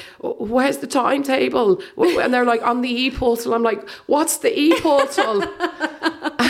[0.54, 3.82] where's the timetable and they're like on the e-portal I'm like
[4.14, 5.44] what's the e-portal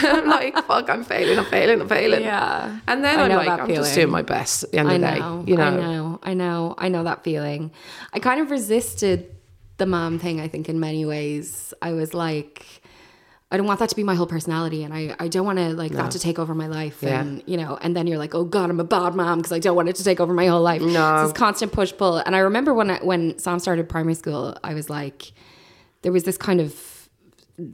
[0.02, 2.22] I'm like, fuck, I'm failing, I'm failing, I'm failing.
[2.22, 2.80] Yeah.
[2.88, 5.02] And then I I'm like, I'm just doing my best at the end I of
[5.02, 5.20] the day.
[5.20, 5.44] know.
[5.48, 6.20] You know, I know.
[6.24, 6.76] I know.
[6.78, 7.72] I know that feeling.
[8.14, 9.36] I kind of resisted
[9.80, 11.74] the mom thing, I think, in many ways.
[11.82, 12.66] I was like,
[13.52, 15.70] I don't want that to be my whole personality and I, I don't want to
[15.74, 17.20] like that to take over my life Yeah.
[17.22, 19.58] and you know and then you're like oh god I'm a bad mom because I
[19.58, 21.24] don't want it to take over my whole life No.
[21.24, 24.56] it's this constant push pull and I remember when I, when Sam started primary school
[24.64, 25.32] I was like
[26.04, 27.10] there was this kind of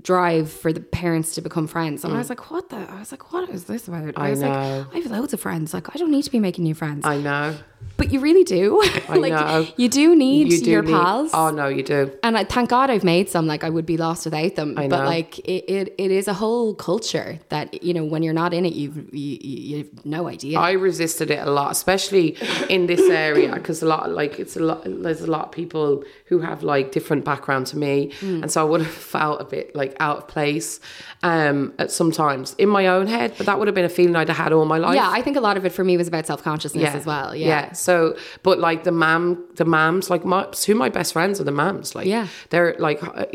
[0.02, 3.12] drive for the parents to become friends and I was like what the I was
[3.12, 4.14] like what is this about Mm.
[4.16, 4.48] I was know.
[4.50, 7.06] like I have loads of friends like I don't need to be making new friends
[7.06, 7.56] I know.
[7.98, 8.82] But you really do.
[9.10, 9.66] like know.
[9.78, 11.32] you do need You do your need- pals.
[11.34, 12.12] Oh no, you do.
[12.24, 13.48] and I thank God I've made some.
[13.48, 14.76] Like I would be lost without them.
[14.78, 15.06] I But know.
[15.06, 18.66] like it, it, it is a whole culture that you know when you're not in
[18.66, 20.60] it, you've you, you, you have no idea.
[20.60, 22.38] I resisted it a lot, especially
[22.70, 24.82] in this area, because a lot, like it's a lot.
[24.86, 28.42] There's a lot of people who have like different background to me, Hmm.
[28.44, 30.80] and so I would have felt a bit like out of place
[31.24, 33.34] um, at sometimes in my own head.
[33.38, 34.96] But that would have been a feeling I'd have had all my life.
[34.96, 37.34] yeah, I think a lot of it for me was about self consciousness as well.
[37.36, 37.72] Yeah.
[37.76, 41.44] So, but like the mam, the mams, like my two of my best friends are
[41.44, 41.96] the mams.
[41.96, 42.28] Like, Yeah.
[42.50, 43.26] they're like uh,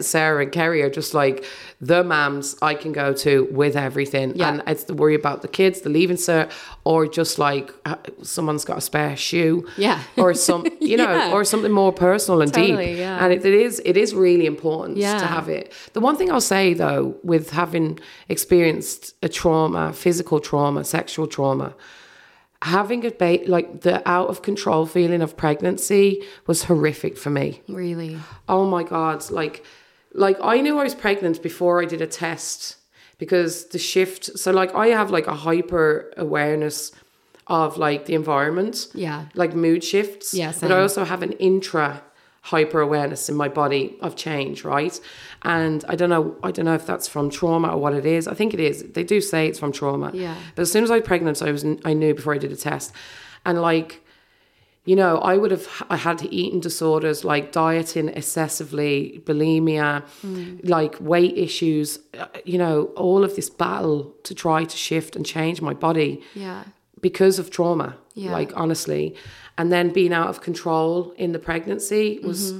[0.00, 1.44] Sarah and Kerry are just like
[1.80, 4.34] the mams I can go to with everything.
[4.36, 4.48] Yeah.
[4.50, 6.50] And it's the worry about the kids, the leaving cert,
[6.84, 9.66] or just like uh, someone's got a spare shoe.
[9.76, 10.02] Yeah.
[10.16, 11.32] Or some, you know, Yeah.
[11.32, 12.98] or something more personal and Totally, deep.
[12.98, 13.22] yeah.
[13.24, 15.18] And it, it is, it is really important Yeah.
[15.18, 15.72] to have it.
[15.92, 21.74] The one thing I'll say though, with having experienced a trauma, physical trauma, sexual trauma,
[22.62, 27.60] having a ba- like the out of control feeling of pregnancy was horrific for me.
[27.68, 28.18] Really.
[28.48, 29.64] Oh my god, like
[30.12, 32.76] like I knew I was pregnant before I did a test
[33.18, 36.92] because the shift so like I have like a hyper awareness
[37.46, 38.88] of like the environment.
[38.94, 39.26] Yeah.
[39.34, 40.34] Like mood shifts.
[40.34, 42.02] Yeah, But I also have an intra
[42.42, 44.98] hyper awareness in my body of change, right?
[45.42, 48.26] And I don't know I don't know if that's from trauma or what it is.
[48.26, 48.82] I think it is.
[48.94, 50.10] They do say it's from trauma.
[50.12, 50.34] Yeah.
[50.54, 52.56] But as soon as I was pregnant, I was I knew before I did a
[52.56, 52.92] test.
[53.44, 54.00] And like
[54.84, 60.02] you know, I would have I had eating disorders like dieting excessively, bulimia,
[60.64, 65.26] like weight issues, uh, you know, all of this battle to try to shift and
[65.26, 66.64] change my body Yeah.
[67.02, 67.96] because of trauma.
[68.14, 68.32] Yeah.
[68.32, 69.14] Like honestly,
[69.58, 72.52] and then being out of control in the pregnancy was.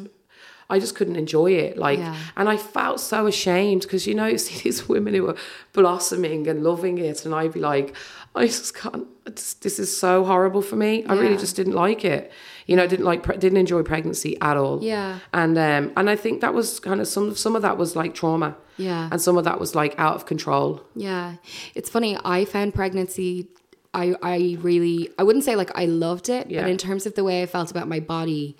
[0.70, 2.14] I just couldn't enjoy it, like, Yeah.
[2.36, 5.36] and I felt so ashamed because you know you see these women who are
[5.72, 7.94] blossoming and loving it, and I'd be like,
[8.34, 9.06] I just can't.
[9.26, 11.04] It's, this is so horrible for me.
[11.06, 12.30] I really just didn't like it.
[12.66, 14.82] You know, I didn't like, pre- didn't enjoy pregnancy at all.
[14.82, 15.18] Yeah.
[15.32, 18.14] and um, and I think that was kind of some some of that was like
[18.14, 18.56] trauma.
[18.76, 19.08] Yeah.
[19.10, 20.82] and some of that was like out of control.
[20.94, 21.34] Yeah.
[21.74, 22.16] It's funny.
[22.24, 23.48] I found pregnancy,
[23.92, 26.62] I, I really, I wouldn't say like I loved it, Yeah.
[26.62, 28.56] but in terms of the way I felt about my body,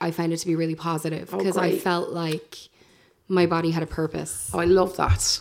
[0.00, 2.68] I found it to be really positive oh, because I felt like
[3.26, 4.50] my body had a purpose.
[4.52, 5.40] Oh, I love that.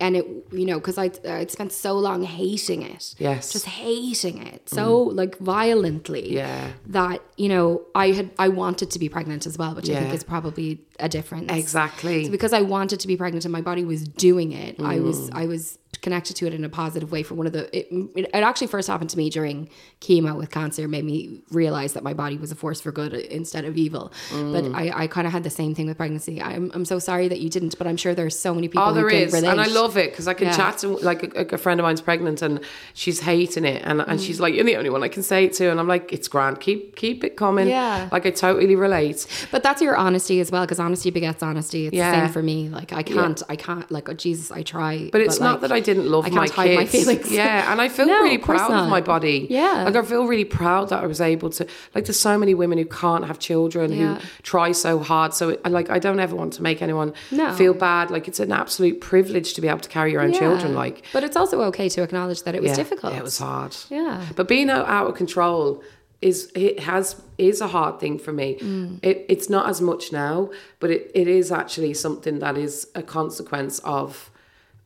[0.00, 3.52] And it you know because I'd, uh, I'd spent so long hating it Yes.
[3.52, 5.14] just hating it so mm.
[5.14, 6.70] like violently Yeah.
[6.86, 10.14] that you know I had I wanted to be pregnant as well which I think
[10.14, 12.24] is probably a difference Exactly.
[12.24, 15.28] so because I wanted to be pregnant and my body was doing it I was
[15.28, 15.34] mm.
[15.34, 17.86] I was connected to it in a positive way for one of the it,
[18.16, 19.68] it, actually first happened to me during
[20.00, 23.64] chemo with cancer made me realize that my body was a force for good instead
[23.64, 24.74] of evil but Mm.
[24.74, 27.40] I, I kind of had the same thing with pregnancy I'm, I'm so sorry that
[27.40, 29.66] you didn't but I'm sure there's so many people Oh, there who relate and I
[29.66, 30.56] love it because I can Yeah.
[30.56, 32.60] chat to like a, a friend of mine's pregnant and
[32.94, 34.26] she's hating it, and, and Mm.
[34.26, 36.28] she's like, "You're the only one I can say it to," and I'm like, "It's
[36.28, 38.08] grand, keep keep it coming." Yeah.
[38.12, 39.26] like I totally relate.
[39.50, 41.86] But that's your honesty as well, because honesty begets honesty.
[41.86, 42.24] It's the Yeah.
[42.26, 42.68] same for me.
[42.68, 43.90] Like I can't, I can't.
[43.90, 45.08] Like oh, Jesus, I try.
[45.12, 47.30] But it's not like, that I didn't love I my hide my feelings.
[47.30, 48.84] Yeah, and I feel No, really of proud not.
[48.84, 49.46] of my body.
[49.50, 49.84] Yeah.
[49.86, 51.62] like I feel really proud that I was able to.
[51.94, 54.14] Like, there's so many women who can't have children Yeah.
[54.14, 55.30] who try so hard.
[55.34, 57.52] So, it, like, I don't ever want to make anyone No.
[57.54, 58.10] feel bad.
[58.10, 60.38] Like, it's an absolute privilege to be able to carry your own Yeah.
[60.40, 60.74] children.
[60.74, 63.12] Like, but it's also okay to acknowledge that it was yeah, difficult.
[63.14, 63.76] it was hard.
[63.88, 64.22] Yeah.
[64.36, 65.82] but being out, out of control
[66.22, 68.58] is it has is a hard thing for me.
[68.60, 68.98] Mm.
[69.02, 73.02] It, it's not as much now, but it, it is actually something that is a
[73.02, 74.30] consequence of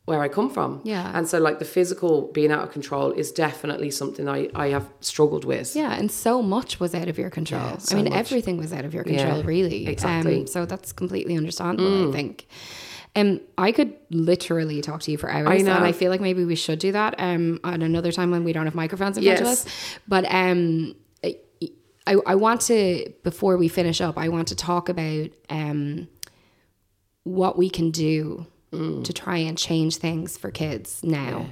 [0.05, 0.81] where I come from.
[0.85, 1.11] Yeah.
[1.15, 4.89] And so like the physical being out of control is definitely something I, I have
[5.01, 5.75] struggled with.
[5.75, 7.63] Yeah, and so much was out of your control.
[7.63, 8.15] Yeah, I mean, much.
[8.15, 9.87] everything was out of your control, Yeah, really.
[9.87, 10.37] exactly.
[10.37, 10.41] Mm.
[10.41, 12.47] Um, so that's completely understandable, I think.
[13.17, 15.75] Um, I could literally talk to you for hours, I know.
[15.75, 18.53] and I feel like maybe we should do that um, at another time when we
[18.53, 19.67] don't have microphones in front of us.
[20.09, 20.97] But um,
[22.07, 26.09] I, I want to before we finish up, I want to talk about um,
[27.23, 28.47] what we can do
[29.05, 31.47] to try and change things for kids now.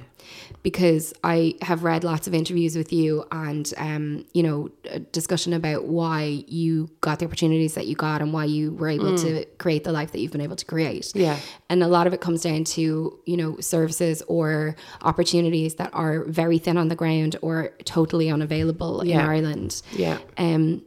[0.61, 4.69] Because I have read lots of interviews with you and, um, you know,
[5.11, 9.17] discussion about why you got the opportunities that you got and why you were able
[9.17, 11.11] to create the life that you've been able to create.
[11.13, 11.37] Yeah.
[11.69, 16.23] And a lot of it comes down to, you know, services or opportunities that are
[16.23, 19.27] very thin on the ground or totally unavailable in Yeah.
[19.27, 19.81] Ireland.
[19.91, 20.19] Yeah.
[20.37, 20.83] Um,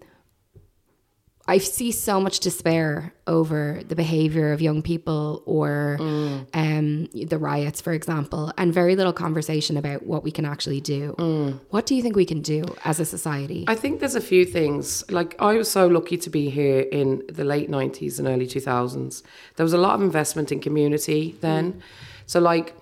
[1.49, 6.47] I see so much despair over the behavior of young people or mm.
[6.53, 11.15] um, the riots, for example, and very little conversation about what we can actually do.
[11.19, 11.61] Mm.
[11.71, 13.65] What do you think we can do as a society?
[13.69, 15.09] I think there's a few things.
[15.11, 19.23] Like I was so lucky to be here in the late '90s and early 2000s.
[19.55, 21.75] There was a lot of investment in community then.
[21.75, 21.81] Mm.
[22.27, 22.75] So like,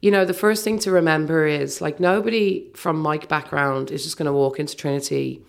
[0.00, 4.16] you know, the first thing to remember is like nobody from my background is just
[4.16, 5.42] going to walk into Trinity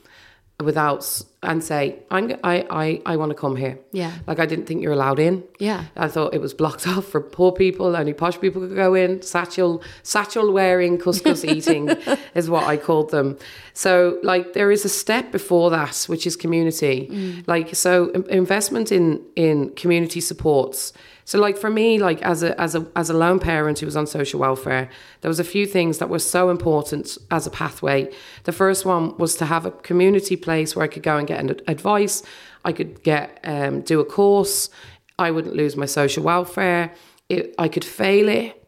[0.64, 3.78] without and say I'm i i want to come here.
[3.92, 4.14] Yeah.
[4.26, 5.44] Like I didn't think you're allowed in.
[5.60, 5.86] Yeah.
[5.98, 7.96] I thought it was blocked off for poor people.
[7.96, 9.22] Only posh people could go in.
[9.22, 11.90] Satchel, satchel wearing, couscous eating
[12.36, 13.38] is what I called them.
[13.74, 17.10] So, like, there is a step before that, which is community.
[17.12, 17.48] Mm.
[17.48, 20.94] Like, so investment in in community supports.
[21.28, 23.96] So, like for me, like as a as a as a lone parent who was
[23.96, 24.90] on social welfare,
[25.22, 28.12] there was a few things that were so important as a pathway.
[28.44, 31.40] The first one was to have a community place where I could go and get
[31.40, 32.22] an advice.
[32.64, 34.70] I could get um, do a course.
[35.18, 36.92] I wouldn't lose my social welfare.
[37.28, 38.62] It, I could fail it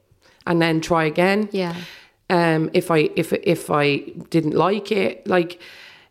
[0.47, 1.49] and then try again.
[1.51, 1.75] Yeah.
[2.29, 3.97] Um, if I if if I
[4.31, 5.61] didn't like it, like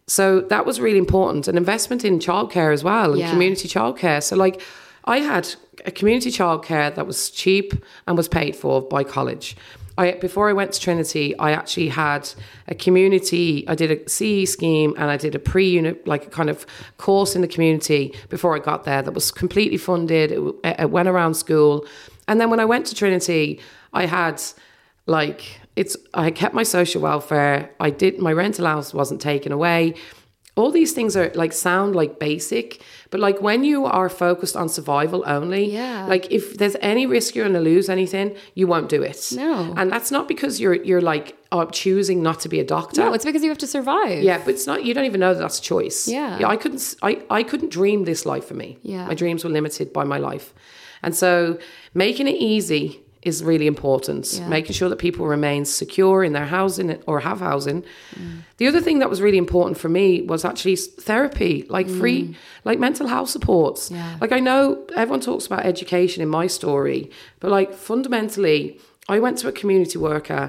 [0.07, 1.49] so that was really important.
[1.49, 3.31] An investment in childcare as well and Yeah.
[3.33, 4.23] community childcare.
[4.23, 4.63] So like
[5.07, 5.55] I had
[5.85, 7.73] a community childcare that was cheap
[8.07, 9.57] and was paid for by college.
[9.99, 12.29] I, before I went to Trinity, I actually had
[12.69, 13.67] a community.
[13.67, 16.67] I did a CE scheme and I did a pre-unit, like a kind of
[16.99, 20.33] course in the community before I got there that was completely funded.
[20.33, 21.87] It, it went around school,
[22.29, 23.61] and then when I went to Trinity,
[23.95, 24.43] I had
[25.07, 25.97] like it's.
[26.13, 27.71] I kept my social welfare.
[27.81, 29.95] I did my rental house wasn't taken away
[30.57, 34.69] all these things are like sound like basic but like when you are focused on
[34.69, 36.07] survival only Yeah.
[36.07, 39.75] like if there's any risk you're going to lose anything you won't do it No.
[39.77, 43.13] and that's not because you're you're like uh, choosing not to be a doctor No,
[43.15, 44.23] it's because you have to survive.
[44.23, 46.41] yeah but it's not you don't even know that that's a choice Yeah.
[46.55, 49.07] i couldn't I, I couldn't dream this life for me Yeah.
[49.07, 50.53] my dreams were limited by my life
[51.03, 51.59] and so
[51.95, 53.01] making it easy
[53.31, 54.49] is really important Yeah.
[54.49, 58.43] making sure that people remain secure in their housing or have housing Mm.
[58.61, 60.77] the other thing that was really important for me was actually
[61.11, 62.21] therapy like free
[62.69, 63.95] like mental health supports Mm.
[63.97, 64.17] Yeah.
[64.23, 64.61] like i know
[65.03, 67.01] everyone talks about education in my story
[67.41, 67.71] but like
[68.11, 68.59] fundamentally
[69.09, 70.43] i went to a community worker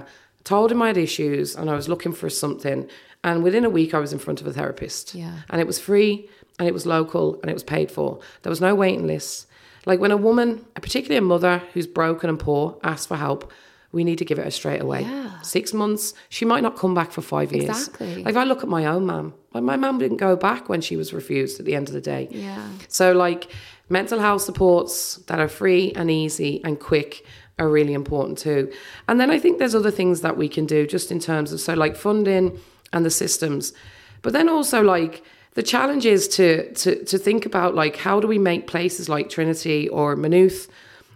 [0.43, 2.79] told him i had issues and i was looking for something
[3.23, 5.33] and within a week i was in front of a therapist Yeah.
[5.49, 6.13] and it was free
[6.59, 9.45] and it was local and it was paid for there was no waiting lists
[9.87, 13.51] like when a woman particularly a mother who's broken and poor asks for help
[13.91, 15.41] we need to give it her straight away Yeah.
[15.41, 18.15] six months she might not come back for five years Exactly.
[18.23, 20.81] like if i look at my own mum like my mum didn't go back when
[20.81, 22.67] she was refused at the end of the day Yeah.
[22.87, 23.43] so like
[23.89, 27.25] mental health supports that are free and easy and quick
[27.59, 28.71] are really important too.
[29.07, 31.59] And then I think there's other things that we can do just in terms of
[31.59, 32.45] so like funding
[32.93, 33.73] and the systems.
[34.21, 35.23] But then also like
[35.57, 39.27] the challenge is to to to think about like how do we make places like
[39.27, 40.69] Trinity or Maynooth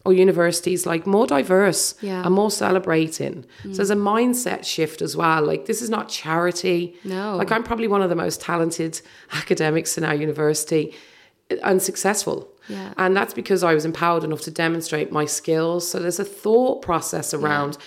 [0.04, 2.26] or universities like more diverse Yeah.
[2.26, 3.46] and more celebrating.
[3.62, 4.02] So there's a mm.
[4.14, 5.44] mindset shift as well.
[5.46, 6.96] Like this is not charity.
[7.04, 7.36] No.
[7.36, 9.00] Like I'm probably one of the most talented
[9.32, 10.96] academics in our university
[11.64, 12.50] and successful.
[12.68, 12.96] Yeah.
[12.98, 15.88] And that's because I was empowered enough to demonstrate my skills.
[15.88, 17.78] So there's a thought process around,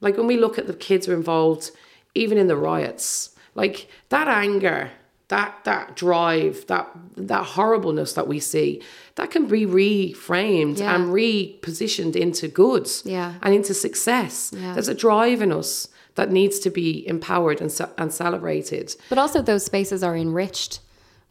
[0.00, 1.70] like when we look at the kids who are involved,
[2.16, 4.90] even in the riots, like that anger,
[5.30, 8.82] that that drive, that that horribleness that we see,
[9.14, 10.94] that can be reframed Yeah.
[10.94, 13.34] and repositioned into goods Yeah.
[13.42, 14.52] and into success.
[14.54, 14.74] Yeah.
[14.74, 18.94] There's a drive in us that needs to be empowered and, and celebrated.
[19.08, 20.80] But also, those spaces are enriched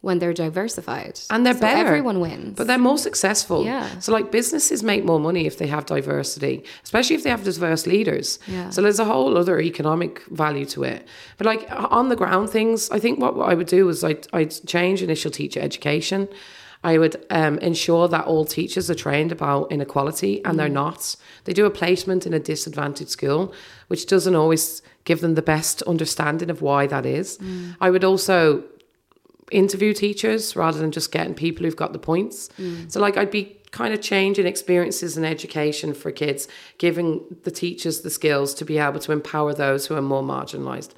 [0.02, 1.20] when they're diversified.
[1.30, 1.86] and they're So better.
[1.88, 2.56] Everyone wins.
[2.56, 3.64] But they're more successful.
[3.64, 3.86] Yeah.
[3.98, 7.86] So like businesses make more money if they have diversity, especially if they have diverse
[7.86, 8.38] leaders.
[8.46, 8.70] Yeah.
[8.70, 11.06] So there's a whole other economic value to it.
[11.36, 14.26] But like on the ground things, I think what, what I would do is I'd,
[14.32, 16.28] I'd change initial teacher education.
[16.82, 21.14] I would um, ensure that all teachers are trained about inequality, and they're not.
[21.44, 23.52] They do a placement in a disadvantaged school,
[23.88, 27.38] which doesn't always give them the best understanding of why that is.
[27.82, 28.64] I would also
[29.50, 32.48] interview teachers rather than just getting people who've got the points.
[32.88, 36.48] So like I'd be kind of changing experiences and education for kids,
[36.78, 40.90] giving the teachers the skills to be able to empower those who are more marginalised.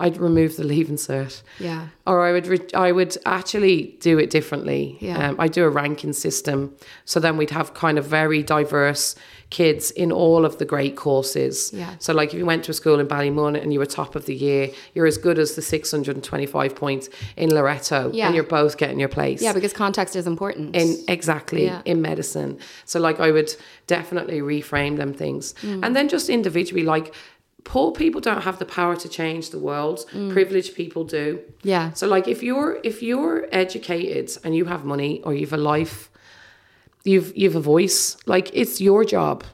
[0.00, 1.42] I'd remove the Leaving Cert.
[1.60, 1.88] Yeah.
[2.04, 4.98] Or I would re- I would actually do it differently.
[5.00, 5.28] Yeah.
[5.28, 9.14] Um, I do a ranking system, so then we'd have kind of very diverse
[9.50, 11.70] kids in all of the great courses.
[11.72, 11.94] Yeah.
[12.00, 14.26] So like if you went to a school in Ballymun and you were top of
[14.26, 18.26] the year, you're as good as the 625 points in Loreto, Yeah.
[18.26, 19.40] and you're both getting your place.
[19.42, 20.74] yeah, because context is important.
[20.74, 21.82] in exactly Yeah.
[21.84, 22.58] in medicine.
[22.84, 23.54] So like I would
[23.86, 25.54] definitely reframe them things.
[25.62, 25.84] Mm.
[25.84, 27.14] And then just individually like
[27.64, 30.06] poor people don't have the power to change the world.
[30.12, 30.32] Mm.
[30.32, 31.40] Privileged people do.
[31.62, 31.92] Yeah.
[31.92, 36.10] So like if you're if you're educated and you have money or you've a life,
[37.06, 39.44] you've you've a voice, like it's your job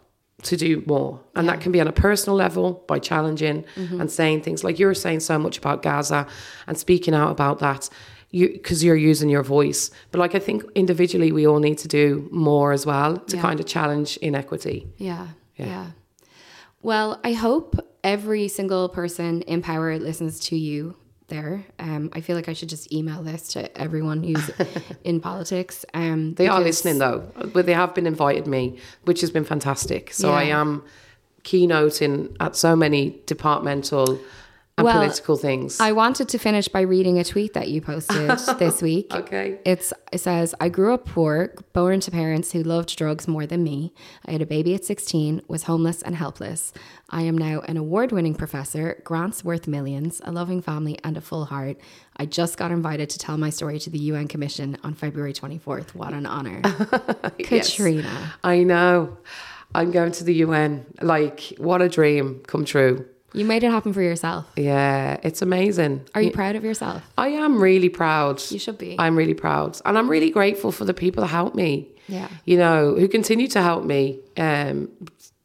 [0.42, 1.20] to do more.
[1.36, 4.00] And that can be on a personal level by challenging Mm-hmm.
[4.00, 6.26] and saying things like you're saying so much about Gaza
[6.66, 7.88] and speaking out about that.
[8.30, 9.90] You because you're using your voice.
[10.11, 13.42] But like I think individually we all need to do more as well to Yeah.
[13.42, 14.88] kind of challenge inequity.
[14.96, 15.66] Yeah, Yeah.
[15.66, 15.86] yeah.
[16.82, 20.96] Well, I hope every single person in power listens to you
[21.33, 21.64] there.
[21.78, 24.51] Um, I feel like I should just email this to everyone who's
[25.05, 25.85] in politics.
[25.95, 27.20] Um, They are listening though,
[27.55, 30.12] but they have been invited me, which has been fantastic.
[30.12, 30.83] So I am
[31.45, 34.18] keynoting at so many departmental
[34.78, 35.78] and Well, political things.
[35.80, 39.14] I wanted to finish by reading a tweet that you posted this week.
[39.14, 39.58] Okay.
[39.66, 43.62] It's it says, I grew up poor, born to parents who loved drugs more than
[43.62, 43.92] me.
[44.26, 46.72] I had a baby at 16, was homeless and helpless.
[47.10, 51.44] I am now an award-winning professor, grants worth millions, a loving family and a full
[51.46, 51.76] heart.
[52.16, 55.94] I just got invited to tell my story to the UN Commission on February 24th.
[55.94, 56.62] What an honor.
[57.38, 57.74] Yes.
[57.74, 58.32] Katriona.
[58.42, 59.18] I know.
[59.74, 60.86] I'm going to the UN.
[61.00, 63.06] Like, what a dream come true.
[63.35, 64.47] You made it happen for yourself.
[64.57, 66.07] Yeah, it's amazing.
[66.14, 67.03] Are you proud of yourself?
[67.16, 68.43] I am really proud.
[68.51, 68.97] You should be.
[68.99, 69.80] I'm really proud.
[69.85, 71.89] And I'm really grateful for the people that helped me.
[72.09, 72.28] Yeah.
[72.45, 74.91] You know, who continue to help me um,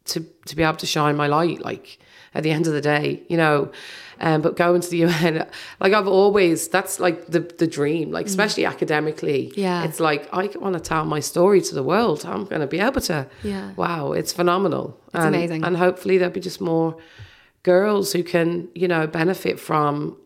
[0.06, 2.00] to, to be able to shine my light, like
[2.34, 3.72] at the end of the day, you know.
[4.20, 5.48] Um, but going to the UN,
[5.80, 9.52] like I've always, that's like the, the dream, like especially academically.
[9.52, 9.58] Mm.
[9.58, 9.84] Yeah.
[9.84, 12.26] It's like, I want to tell my story to the world.
[12.26, 13.28] I'm going to be able to.
[13.44, 13.74] Yeah.
[13.76, 15.00] Wow, it's phenomenal.
[15.14, 15.64] It's and, amazing.
[15.64, 16.98] And hopefully there'll be just more
[17.68, 20.18] girls who can, you know, benefit from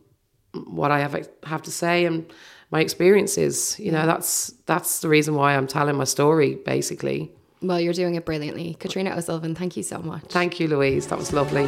[0.67, 2.31] what I have have to say and
[2.69, 3.79] my experiences.
[3.79, 7.31] You know, that's that's the reason why I'm telling my story, basically.
[7.63, 8.77] Well, you're doing it brilliantly.
[8.79, 10.23] Katriona O'Sullivan, thank you so much.
[10.29, 11.07] Thank you, Louise.
[11.07, 11.67] That was lovely.